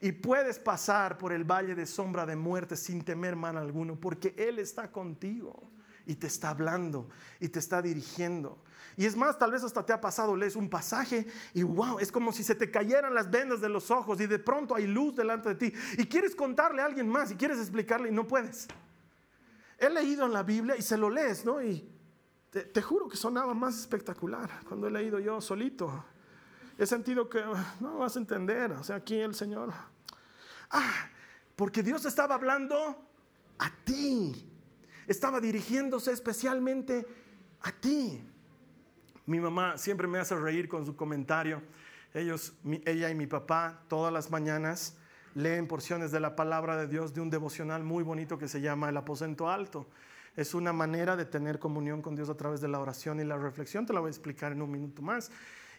[0.00, 4.34] Y puedes pasar por el valle de sombra de muerte sin temer mal alguno, porque
[4.36, 5.70] Él está contigo
[6.06, 8.58] y te está hablando y te está dirigiendo.
[8.96, 12.12] Y es más, tal vez hasta te ha pasado, lees un pasaje y wow, es
[12.12, 15.16] como si se te cayeran las vendas de los ojos y de pronto hay luz
[15.16, 15.72] delante de ti.
[15.96, 18.68] Y quieres contarle a alguien más y quieres explicarle y no puedes.
[19.78, 21.62] He leído en la Biblia y se lo lees, ¿no?
[21.62, 21.90] Y
[22.50, 26.04] te, juro que sonaba más espectacular cuando he leído yo solito.
[26.76, 27.42] He sentido que
[27.80, 29.72] no vas a entender, o sea, aquí el Señor.
[30.70, 31.08] Ah,
[31.56, 33.08] porque Dios estaba hablando
[33.58, 34.50] a ti,
[35.06, 37.06] estaba dirigiéndose especialmente
[37.62, 38.22] a ti.
[39.26, 41.62] Mi mamá siempre me hace reír con su comentario.
[42.14, 42.54] Ellos,
[42.84, 44.96] ella y mi papá, todas las mañanas
[45.34, 48.88] leen porciones de la palabra de Dios de un devocional muy bonito que se llama
[48.88, 49.86] El aposento alto.
[50.36, 53.36] Es una manera de tener comunión con Dios a través de la oración y la
[53.36, 53.86] reflexión.
[53.86, 55.30] Te la voy a explicar en un minuto más.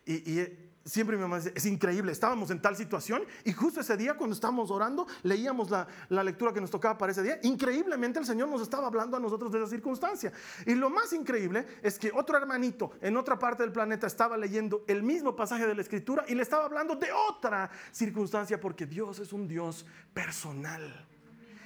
[0.06, 0.42] Y,
[0.86, 4.34] siempre mi mamá dice, es increíble, estábamos en tal situación y justo ese día cuando
[4.34, 8.50] estábamos orando, leíamos la, la, lectura que nos tocaba para ese día, increíblemente el Señor
[8.50, 10.32] nos estaba hablando a nosotros de esa circunstancia.
[10.66, 14.84] Y lo más increíble es que otro hermanito en otra parte del planeta estaba leyendo
[14.88, 19.20] el mismo pasaje de la escritura y le estaba hablando de otra circunstancia porque Dios
[19.20, 21.08] es un Dios personal.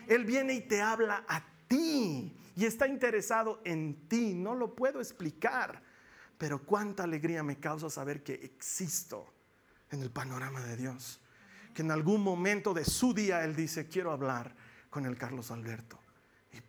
[0.08, 5.00] Él viene y te habla a ti y está interesado en ti, no lo puedo
[5.00, 5.87] explicar
[6.38, 9.34] pero cuánta alegría me causa saber que existo
[9.92, 11.20] en el panorama de Dios.
[11.74, 14.56] Que en algún momento de su día Él dice, quiero hablar
[14.90, 16.00] con el Carlos Alberto.
[16.54, 16.62] Y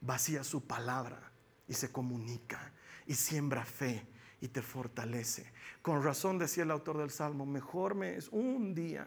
[0.00, 1.30] vacía su palabra
[1.68, 2.72] y se comunica
[3.06, 4.06] y siembra fe
[4.40, 5.52] y te fortalece.
[5.82, 9.06] Con razón decía el autor del Salmo, mejor me es un día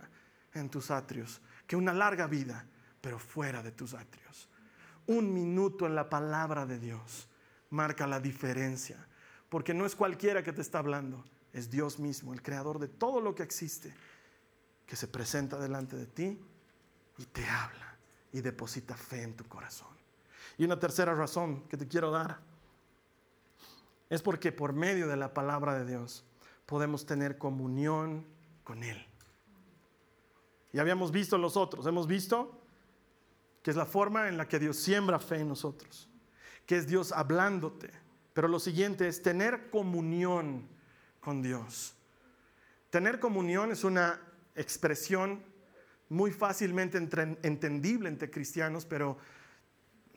[0.53, 2.65] en tus atrios que una larga vida,
[3.01, 4.49] pero fuera de tus atrios.
[5.07, 7.29] Un minuto en la palabra de Dios
[7.69, 9.07] marca la diferencia
[9.49, 13.19] porque no es cualquiera que te está hablando, es Dios mismo, el creador de todo
[13.19, 13.93] lo que existe,
[14.85, 16.39] que se presenta delante de ti
[17.17, 17.97] y te habla
[18.31, 19.89] y deposita fe en tu corazón.
[20.57, 22.39] Y una tercera razón que te quiero dar
[24.09, 26.23] es porque por medio de la palabra de Dios
[26.65, 28.25] podemos tener comunión
[28.63, 29.05] con Él.
[30.71, 32.59] Y habíamos visto los otros, hemos visto
[33.63, 36.07] que es la forma en la que Dios siembra fe en nosotros,
[36.65, 37.91] que es Dios hablándote.
[38.39, 40.65] Pero lo siguiente es tener comunión
[41.19, 41.93] con Dios.
[42.89, 44.17] Tener comunión es una
[44.55, 45.43] expresión
[46.07, 49.17] muy fácilmente entendible entre cristianos, pero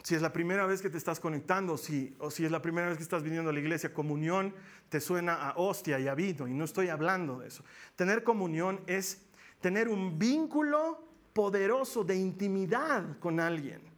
[0.05, 2.97] si es la primera vez que te estás conectando, o si es la primera vez
[2.97, 4.55] que estás viniendo a la iglesia, comunión
[4.89, 7.65] te suena a hostia y a vino, y no estoy hablando de eso.
[7.97, 9.21] Tener comunión es
[9.61, 13.92] tener un vínculo poderoso de intimidad con alguien.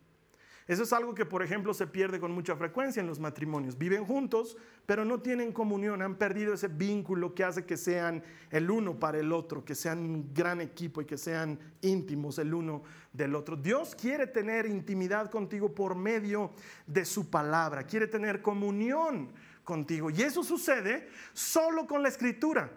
[0.67, 3.77] Eso es algo que, por ejemplo, se pierde con mucha frecuencia en los matrimonios.
[3.77, 8.71] Viven juntos, pero no tienen comunión, han perdido ese vínculo que hace que sean el
[8.71, 12.83] uno para el otro, que sean un gran equipo y que sean íntimos el uno
[13.13, 13.57] del otro.
[13.57, 16.53] Dios quiere tener intimidad contigo por medio
[16.87, 19.33] de su palabra, quiere tener comunión
[19.65, 20.09] contigo.
[20.09, 22.71] Y eso sucede solo con la escritura.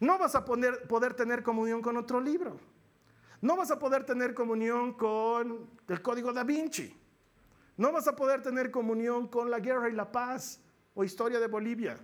[0.00, 2.58] No vas a poder, poder tener comunión con otro libro.
[3.40, 6.99] No vas a poder tener comunión con el código da Vinci.
[7.80, 10.60] No vas a poder tener comunión con la guerra y la paz
[10.92, 11.98] o historia de Bolivia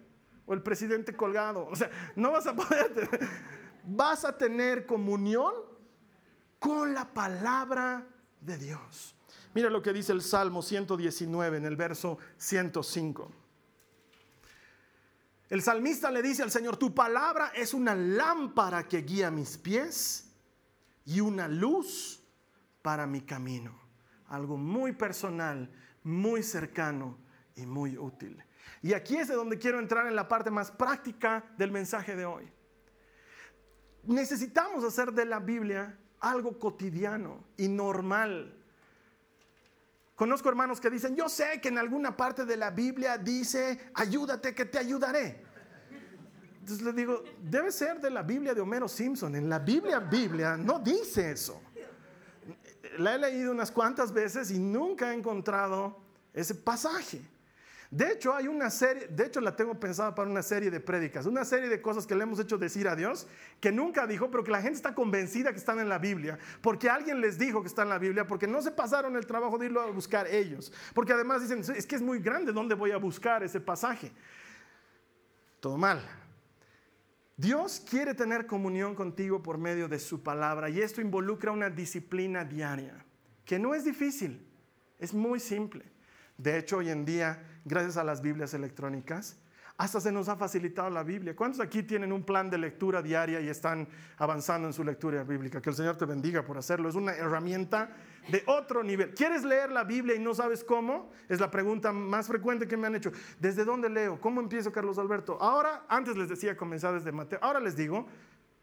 [0.46, 1.66] o el presidente colgado.
[1.66, 3.28] O sea, no vas a poder tener,
[3.84, 5.52] vas a tener comunión
[6.58, 8.06] con la palabra
[8.40, 9.14] de Dios.
[9.52, 13.30] Mira lo que dice el Salmo 119 en el verso 105.
[15.50, 20.32] El salmista le dice al Señor, tu palabra es una lámpara que guía mis pies
[21.04, 22.22] y una luz
[22.80, 23.85] para mi camino
[24.28, 25.70] algo muy personal,
[26.02, 27.18] muy cercano
[27.54, 28.42] y muy útil.
[28.82, 32.24] Y aquí es de donde quiero entrar en la parte más práctica del mensaje de
[32.24, 32.50] hoy.
[34.04, 38.54] Necesitamos hacer de la Biblia algo cotidiano y normal.
[40.14, 44.54] Conozco hermanos que dicen, yo sé que en alguna parte de la Biblia dice, ayúdate
[44.54, 45.44] que te ayudaré.
[46.60, 49.34] Entonces les digo, debe ser de la Biblia de Homero Simpson.
[49.36, 51.60] En la Biblia, Biblia no dice eso
[52.98, 55.98] la he leído unas cuantas veces y nunca he encontrado
[56.32, 57.20] ese pasaje.
[57.90, 61.24] De hecho, hay una serie, de hecho la tengo pensada para una serie de prédicas,
[61.24, 63.28] una serie de cosas que le hemos hecho decir a Dios,
[63.60, 66.90] que nunca dijo, pero que la gente está convencida que están en la Biblia, porque
[66.90, 69.66] alguien les dijo que está en la Biblia, porque no se pasaron el trabajo de
[69.66, 72.96] irlo a buscar ellos, porque además dicen, es que es muy grande, ¿dónde voy a
[72.96, 74.10] buscar ese pasaje?
[75.60, 76.02] Todo mal.
[77.36, 82.44] Dios quiere tener comunión contigo por medio de su palabra y esto involucra una disciplina
[82.44, 83.04] diaria,
[83.44, 84.46] que no es difícil,
[84.98, 85.84] es muy simple.
[86.38, 89.38] De hecho, hoy en día, gracias a las Biblias electrónicas,
[89.78, 91.36] hasta se nos ha facilitado la Biblia.
[91.36, 93.86] ¿Cuántos aquí tienen un plan de lectura diaria y están
[94.16, 95.60] avanzando en su lectura bíblica?
[95.60, 96.88] Que el Señor te bendiga por hacerlo.
[96.88, 97.90] Es una herramienta
[98.28, 99.12] de otro nivel.
[99.14, 101.10] ¿Quieres leer la Biblia y no sabes cómo?
[101.28, 103.12] Es la pregunta más frecuente que me han hecho.
[103.38, 104.18] ¿Desde dónde leo?
[104.20, 105.36] ¿Cómo empiezo, Carlos Alberto?
[105.40, 107.38] Ahora, antes les decía comenzar desde Mateo.
[107.42, 108.06] Ahora les digo,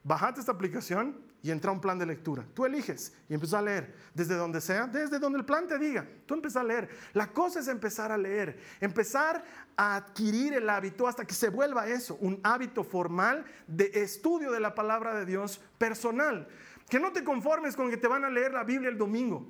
[0.04, 2.46] bajate esta aplicación y entra a un plan de lectura.
[2.54, 6.08] Tú eliges y empieza a leer desde donde sea, desde donde el plan te diga.
[6.26, 6.90] Tú empieza a leer.
[7.14, 9.44] La cosa es empezar a leer, empezar
[9.76, 14.62] a adquirir el hábito hasta que se vuelva eso, un hábito formal de estudio de
[14.62, 16.48] la palabra de Dios personal.
[16.90, 19.46] Que no te conformes con que te van a leer la Biblia el domingo.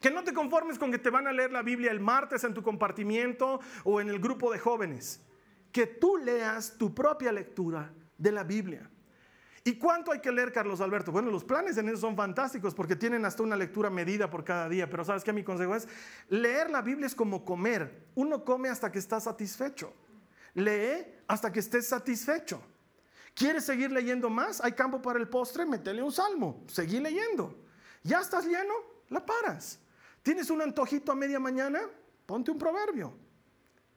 [0.00, 2.54] Que no te conformes con que te van a leer la Biblia el martes en
[2.54, 5.20] tu compartimiento o en el grupo de jóvenes.
[5.72, 8.88] Que tú leas tu propia lectura de la Biblia.
[9.62, 11.12] ¿Y cuánto hay que leer, Carlos Alberto?
[11.12, 14.68] Bueno, los planes en eso son fantásticos porque tienen hasta una lectura medida por cada
[14.68, 15.86] día, pero sabes que mi consejo es,
[16.28, 18.06] leer la Biblia es como comer.
[18.14, 19.92] Uno come hasta que está satisfecho.
[20.54, 22.62] Lee hasta que estés satisfecho.
[23.34, 24.62] ¿Quieres seguir leyendo más?
[24.62, 27.54] Hay campo para el postre, métele un salmo, seguí leyendo.
[28.02, 28.74] ¿Ya estás lleno?
[29.10, 29.78] La paras.
[30.22, 31.80] ¿Tienes un antojito a media mañana?
[32.24, 33.14] Ponte un proverbio.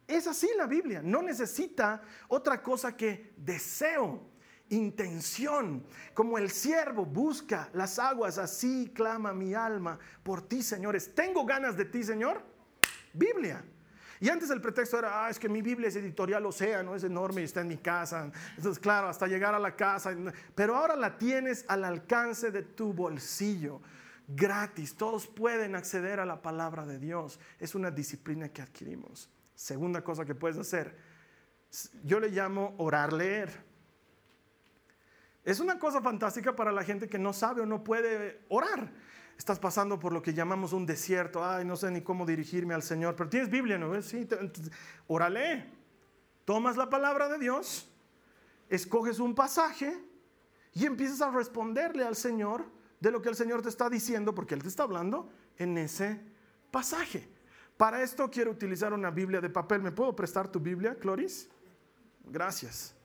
[0.06, 4.33] Es así la Biblia, no necesita otra cosa que deseo
[4.74, 5.84] intención,
[6.14, 11.14] como el siervo busca las aguas, así clama mi alma por ti, señores.
[11.16, 12.42] ¿Tengo ganas de ti, Señor?
[13.14, 13.64] Biblia.
[14.20, 17.42] Y antes el pretexto era, ah, es que mi Biblia es editorial Océano, es enorme
[17.42, 18.32] y está en mi casa.
[18.56, 20.16] Entonces, claro, hasta llegar a la casa.
[20.56, 23.82] Pero ahora la tienes al alcance de tu bolsillo,
[24.28, 24.96] gratis.
[24.96, 27.40] Todos pueden acceder a la palabra de Dios.
[27.60, 29.30] Es una disciplina que adquirimos.
[29.56, 30.96] Segunda cosa que puedes hacer,
[32.04, 33.73] yo le llamo orar, leer.
[35.44, 38.92] Es una cosa fantástica para la gente que no sabe o no puede orar.
[39.38, 41.44] Estás pasando por lo que llamamos un desierto.
[41.44, 43.16] Ay, no sé ni cómo dirigirme al Señor.
[43.16, 44.02] Pero tienes Biblia, ¿no?
[44.02, 44.28] Sí,
[45.08, 45.66] órale.
[46.46, 47.90] Tomas la palabra de Dios,
[48.70, 49.98] escoges un pasaje
[50.74, 52.66] y empiezas a responderle al Señor
[53.00, 56.20] de lo que el Señor te está diciendo, porque Él te está hablando en ese
[56.72, 57.30] pasaje.
[57.78, 59.82] Para esto quiero utilizar una Biblia de papel.
[59.82, 61.50] ¿Me puedo prestar tu Biblia, Cloris?
[62.26, 62.96] Gracias.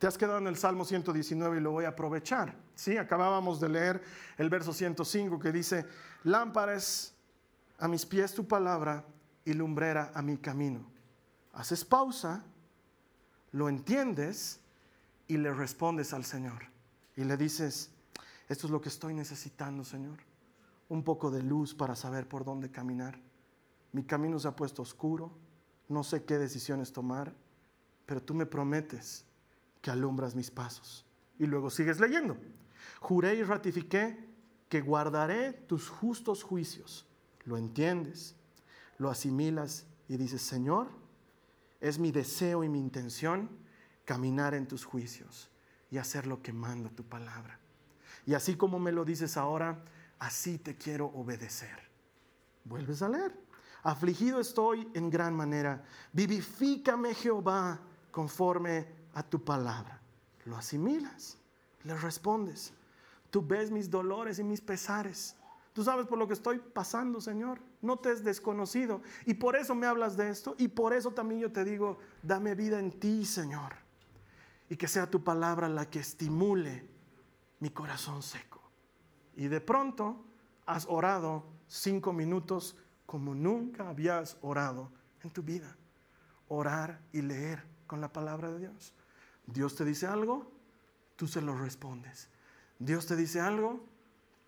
[0.00, 2.56] Te has quedado en el Salmo 119 y lo voy a aprovechar.
[2.74, 4.02] Sí, acabábamos de leer
[4.38, 5.84] el verso 105 que dice,
[6.24, 7.12] lámpara es
[7.78, 9.04] a mis pies tu palabra
[9.44, 10.90] y lumbrera a mi camino.
[11.52, 12.42] Haces pausa,
[13.52, 14.60] lo entiendes
[15.28, 16.62] y le respondes al Señor.
[17.14, 17.90] Y le dices,
[18.48, 20.20] esto es lo que estoy necesitando, Señor.
[20.88, 23.20] Un poco de luz para saber por dónde caminar.
[23.92, 25.30] Mi camino se ha puesto oscuro,
[25.90, 27.34] no sé qué decisiones tomar,
[28.06, 29.26] pero tú me prometes
[29.80, 31.04] que alumbras mis pasos.
[31.38, 32.36] Y luego sigues leyendo.
[33.00, 34.28] Juré y ratifiqué
[34.68, 37.06] que guardaré tus justos juicios.
[37.44, 38.36] Lo entiendes,
[38.98, 40.88] lo asimilas y dices, Señor,
[41.80, 43.50] es mi deseo y mi intención
[44.04, 45.50] caminar en tus juicios
[45.90, 47.58] y hacer lo que manda tu palabra.
[48.26, 49.82] Y así como me lo dices ahora,
[50.18, 51.90] así te quiero obedecer.
[52.64, 53.34] Vuelves a leer.
[53.82, 55.82] Afligido estoy en gran manera.
[56.12, 60.00] Vivifícame Jehová conforme a tu palabra.
[60.44, 61.38] Lo asimilas,
[61.84, 62.72] le respondes.
[63.30, 65.36] Tú ves mis dolores y mis pesares.
[65.72, 67.60] Tú sabes por lo que estoy pasando, Señor.
[67.80, 69.02] No te es desconocido.
[69.24, 70.56] Y por eso me hablas de esto.
[70.58, 73.74] Y por eso también yo te digo, dame vida en ti, Señor.
[74.68, 76.88] Y que sea tu palabra la que estimule
[77.60, 78.60] mi corazón seco.
[79.36, 80.24] Y de pronto
[80.66, 84.90] has orado cinco minutos como nunca habías orado
[85.22, 85.76] en tu vida.
[86.48, 88.92] Orar y leer con la palabra de Dios.
[89.46, 90.50] Dios te dice algo,
[91.16, 92.28] tú se lo respondes.
[92.78, 93.84] Dios te dice algo,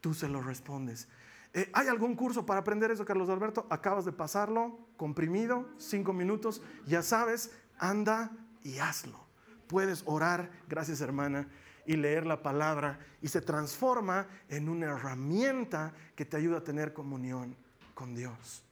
[0.01, 1.09] tú se lo respondes.
[1.55, 3.67] Eh, ¿Hay algún curso para aprender eso, Carlos Alberto?
[3.69, 8.31] Acabas de pasarlo, comprimido, cinco minutos, ya sabes, anda
[8.63, 9.21] y hazlo.
[9.67, 11.49] Puedes orar, gracias hermana,
[11.85, 16.93] y leer la palabra y se transforma en una herramienta que te ayuda a tener
[16.93, 17.57] comunión
[17.95, 18.65] con Dios.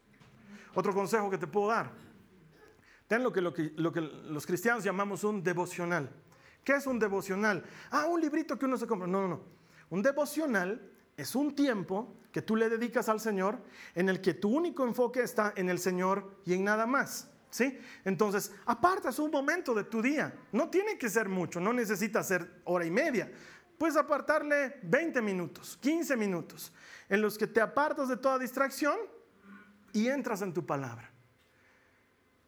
[0.74, 1.90] Otro consejo que te puedo dar,
[3.10, 6.08] ten lo que, lo que, lo que los cristianos llamamos un devocional.
[6.62, 7.64] ¿Qué es un devocional?
[7.90, 9.08] Ah, un librito que uno se compra.
[9.08, 9.40] No, no, no.
[9.88, 10.80] Un devocional
[11.16, 13.58] es un tiempo que tú le dedicas al Señor
[13.96, 17.28] en el que tu único enfoque está en el Señor y en nada más.
[17.50, 17.80] ¿Sí?
[18.04, 20.32] Entonces, apartas un momento de tu día.
[20.52, 23.28] No tiene que ser mucho, no necesita ser hora y media.
[23.76, 26.72] Puedes apartarle 20 minutos, 15 minutos,
[27.08, 28.96] en los que te apartas de toda distracción
[29.92, 31.09] y entras en tu palabra.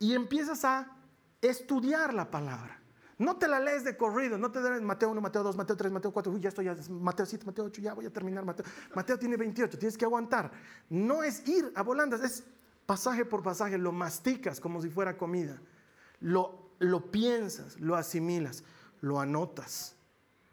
[0.03, 0.97] Y empiezas a
[1.41, 2.83] estudiar la palabra.
[3.19, 5.93] No te la lees de corrido, no te lees Mateo 1, Mateo 2, Mateo 3,
[5.93, 8.45] Mateo 4, uy, ya estoy, Mateo 7, Mateo 8, ya voy a terminar.
[8.45, 10.51] Mateo, Mateo tiene 28, tienes que aguantar.
[10.91, 12.43] No es ir a volandas, es
[12.85, 15.63] pasaje por pasaje, lo masticas como si fuera comida.
[16.19, 18.65] Lo, lo piensas, lo asimilas,
[19.03, 19.95] lo anotas.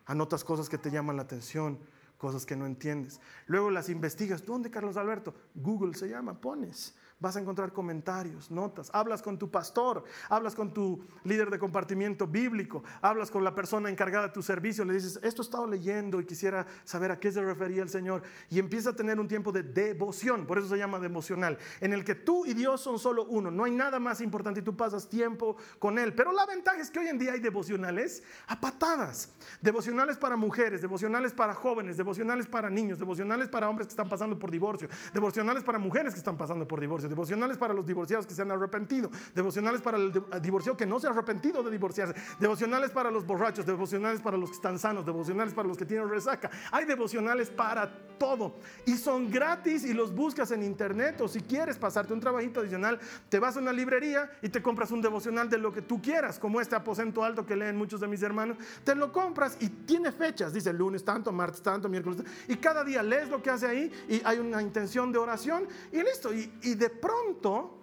[0.05, 1.79] Anotas cosas que te llaman la atención,
[2.19, 3.19] cosas que no entiendes.
[3.47, 4.45] Luego las investigas.
[4.45, 5.33] ¿Dónde, Carlos Alberto?
[5.55, 10.73] Google se llama, pones vas a encontrar comentarios, notas, hablas con tu pastor, hablas con
[10.73, 15.19] tu líder de compartimiento bíblico, hablas con la persona encargada de tu servicio, le dices,
[15.21, 18.23] esto he estado leyendo y quisiera saber a qué se refería el Señor.
[18.49, 22.05] Y empieza a tener un tiempo de devoción, por eso se llama devocional, en el
[22.05, 25.09] que tú y Dios son solo uno, no hay nada más importante y tú pasas
[25.09, 26.13] tiempo con Él.
[26.13, 30.81] Pero la ventaja es que hoy en día hay devocionales a patadas, devocionales para mujeres,
[30.81, 35.63] devocionales para jóvenes, devocionales para niños, devocionales para hombres que están pasando por divorcio, devocionales
[35.63, 39.09] para mujeres que están pasando por divorcio devocionales para los divorciados que se han arrepentido,
[39.33, 43.65] devocionales para el divorciado que no se ha arrepentido de divorciarse, devocionales para los borrachos,
[43.65, 46.49] devocionales para los que están sanos, devocionales para los que tienen resaca.
[46.71, 51.77] Hay devocionales para todo y son gratis y los buscas en internet o si quieres
[51.77, 52.99] pasarte un trabajito adicional,
[53.29, 56.37] te vas a una librería y te compras un devocional de lo que tú quieras,
[56.37, 60.11] como este aposento alto que leen muchos de mis hermanos, te lo compras y tiene
[60.11, 63.67] fechas, dice lunes tanto, martes tanto, miércoles tanto, y cada día lees lo que hace
[63.67, 66.33] ahí y hay una intención de oración y listo.
[66.33, 67.79] Y, y de pronto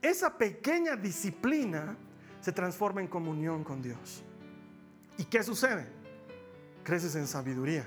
[0.00, 1.96] esa pequeña disciplina
[2.40, 4.22] se transforma en comunión con Dios.
[5.16, 5.86] ¿Y qué sucede?
[6.84, 7.86] Creces en sabiduría.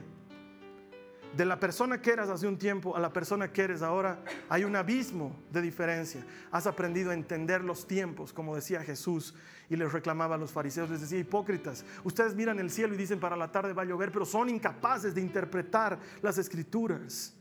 [1.35, 4.19] De la persona que eras hace un tiempo a la persona que eres ahora
[4.49, 6.25] hay un abismo de diferencia.
[6.51, 9.33] Has aprendido a entender los tiempos, como decía Jesús,
[9.69, 13.21] y les reclamaba a los fariseos, les decía, hipócritas, ustedes miran el cielo y dicen
[13.21, 17.33] para la tarde va a llover, pero son incapaces de interpretar las escrituras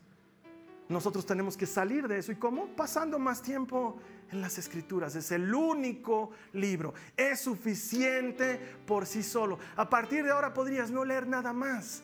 [0.90, 2.32] nosotros tenemos que salir de eso.
[2.32, 2.66] ¿Y cómo?
[2.74, 3.98] Pasando más tiempo
[4.30, 5.14] en las escrituras.
[5.14, 6.94] Es el único libro.
[7.16, 9.58] Es suficiente por sí solo.
[9.76, 12.02] A partir de ahora podrías no leer nada más.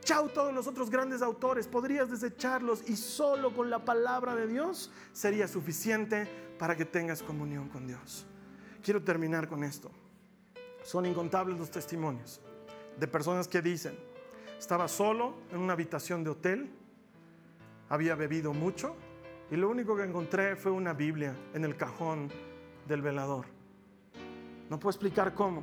[0.00, 4.90] Chao todos los otros grandes autores, podrías desecharlos y solo con la palabra de Dios
[5.12, 6.26] sería suficiente
[6.58, 8.26] para que tengas comunión con Dios.
[8.82, 9.92] Quiero terminar con esto.
[10.82, 12.40] Son incontables los testimonios
[12.98, 13.96] de personas que dicen,
[14.58, 16.70] estaba solo en una habitación de hotel,
[17.92, 18.96] había bebido mucho
[19.50, 22.32] y lo único que encontré fue una Biblia en el cajón
[22.88, 23.44] del velador.
[24.70, 25.62] No puedo explicar cómo,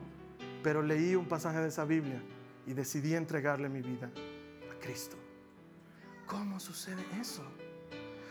[0.61, 2.21] pero leí un pasaje de esa Biblia
[2.67, 4.11] y decidí entregarle mi vida
[4.71, 5.17] a Cristo.
[6.27, 7.41] ¿Cómo sucede eso?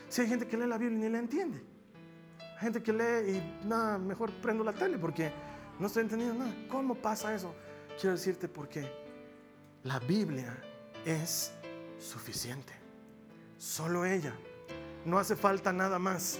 [0.08, 1.60] Si hay gente que lee la Biblia y ni la entiende.
[2.38, 5.32] Hay gente que lee y nada, mejor prendo la tele porque
[5.80, 6.54] no estoy entendiendo nada.
[6.70, 7.52] ¿Cómo pasa eso?
[8.00, 8.88] Quiero decirte por qué.
[9.82, 10.56] La Biblia
[11.04, 11.52] es
[11.98, 12.77] suficiente.
[13.58, 14.34] Solo ella.
[15.04, 16.38] No hace falta nada más.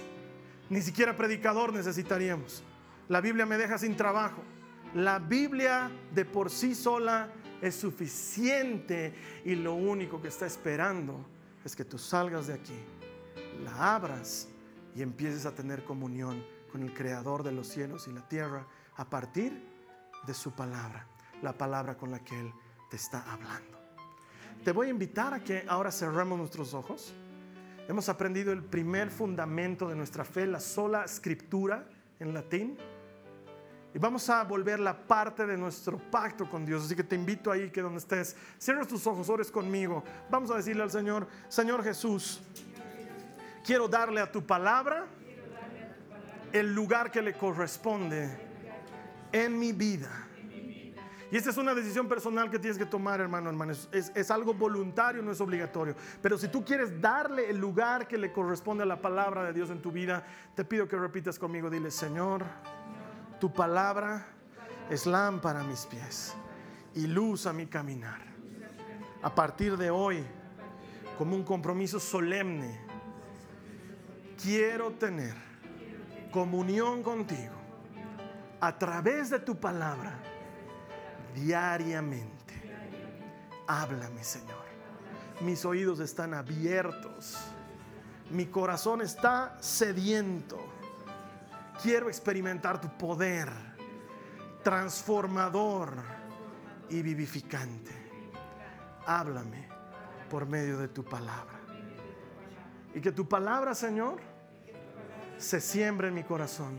[0.69, 2.63] Ni siquiera predicador necesitaríamos.
[3.07, 4.43] La Biblia me deja sin trabajo.
[4.93, 7.29] La Biblia de por sí sola
[7.61, 9.13] es suficiente
[9.45, 11.25] y lo único que está esperando
[11.63, 12.79] es que tú salgas de aquí,
[13.63, 14.47] la abras
[14.95, 18.65] y empieces a tener comunión con el Creador de los cielos y la tierra
[18.95, 19.67] a partir
[20.25, 21.07] de su palabra,
[21.41, 22.53] la palabra con la que Él
[22.89, 23.78] te está hablando.
[24.63, 27.13] Te voy a invitar a que ahora cerremos nuestros ojos.
[27.87, 31.85] Hemos aprendido el primer fundamento de nuestra fe, la sola escritura
[32.19, 32.77] en latín.
[33.93, 36.85] Y vamos a volver la parte de nuestro pacto con Dios.
[36.85, 40.03] Así que te invito ahí que donde estés, cierres tus ojos, ores conmigo.
[40.29, 42.41] Vamos a decirle al Señor, Señor Jesús,
[43.65, 45.07] quiero darle a tu palabra
[46.51, 48.29] el lugar que le corresponde
[49.31, 50.28] en mi vida.
[51.31, 53.73] Y esta es una decisión personal que tienes que tomar, hermano, hermano.
[53.73, 55.95] Es, es, algo voluntario, no es obligatorio.
[56.21, 59.69] Pero si tú quieres darle el lugar que le corresponde a la palabra de Dios
[59.69, 60.25] en tu vida,
[60.55, 61.69] te pido que repitas conmigo.
[61.69, 62.45] Dile, Señor,
[63.39, 64.25] tu palabra
[64.89, 66.33] es lámpara a mis pies
[66.95, 68.21] y luz a mi caminar.
[69.21, 70.23] A partir de hoy,
[71.17, 72.79] como un compromiso solemne,
[74.41, 75.35] quiero tener
[76.31, 77.53] comunión contigo
[78.59, 80.19] a través de tu palabra
[81.35, 82.53] diariamente.
[83.67, 84.65] Háblame, Señor.
[85.41, 87.37] Mis oídos están abiertos.
[88.29, 90.59] Mi corazón está sediento.
[91.81, 93.49] Quiero experimentar tu poder
[94.63, 95.93] transformador
[96.89, 97.91] y vivificante.
[99.05, 99.67] Háblame
[100.29, 101.59] por medio de tu palabra.
[102.93, 104.19] Y que tu palabra, Señor,
[105.37, 106.77] se siembre en mi corazón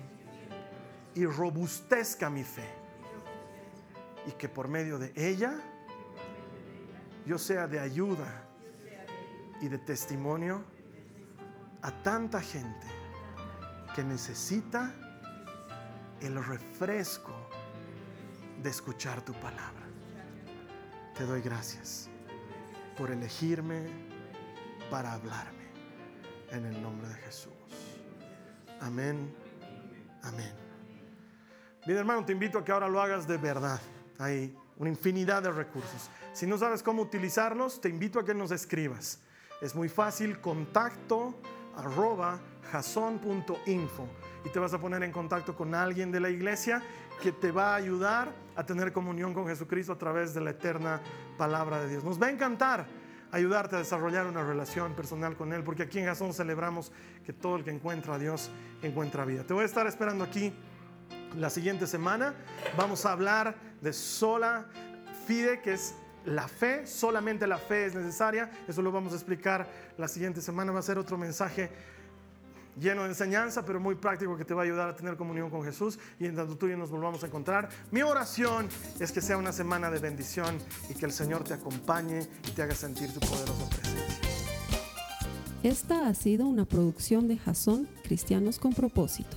[1.15, 2.80] y robustezca mi fe.
[4.27, 5.55] Y que por medio de ella
[7.27, 8.45] yo sea de ayuda
[9.61, 10.65] y de testimonio
[11.83, 12.87] a tanta gente
[13.95, 14.95] que necesita
[16.21, 17.35] el refresco
[18.63, 19.87] de escuchar tu palabra.
[21.17, 22.09] Te doy gracias
[22.97, 23.87] por elegirme
[24.91, 25.71] para hablarme
[26.51, 27.53] en el nombre de Jesús.
[28.81, 29.35] Amén.
[30.23, 30.53] Amén.
[31.87, 33.81] Bien, hermano, te invito a que ahora lo hagas de verdad.
[34.21, 36.11] Hay una infinidad de recursos.
[36.33, 39.19] Si no sabes cómo utilizarlos, te invito a que nos escribas.
[39.61, 41.35] Es muy fácil, contacto
[41.77, 42.39] arroba
[42.71, 44.07] jason.info
[44.45, 46.83] y te vas a poner en contacto con alguien de la iglesia
[47.23, 51.01] que te va a ayudar a tener comunión con Jesucristo a través de la eterna
[51.37, 52.05] palabra de Dios.
[52.05, 52.87] Nos va a encantar
[53.33, 56.93] ayudarte a desarrollar una relación personal con Él, porque aquí en Jason celebramos
[57.25, 58.51] que todo el que encuentra a Dios
[58.83, 59.45] encuentra vida.
[59.45, 60.53] Te voy a estar esperando aquí
[61.37, 62.35] la siguiente semana.
[62.77, 64.67] Vamos a hablar de sola
[65.27, 68.51] fide, que es la fe, solamente la fe es necesaria.
[68.69, 69.67] Eso lo vamos a explicar
[69.97, 70.73] la siguiente semana.
[70.73, 71.71] Va a ser otro mensaje
[72.79, 75.63] lleno de enseñanza, pero muy práctico que te va a ayudar a tener comunión con
[75.65, 77.69] Jesús y en tanto tú y yo nos volvamos a encontrar.
[77.91, 78.69] Mi oración
[78.99, 80.59] es que sea una semana de bendición
[80.89, 84.31] y que el Señor te acompañe y te haga sentir tu poderosa presencia.
[85.63, 89.37] Esta ha sido una producción de Jason Cristianos con propósito.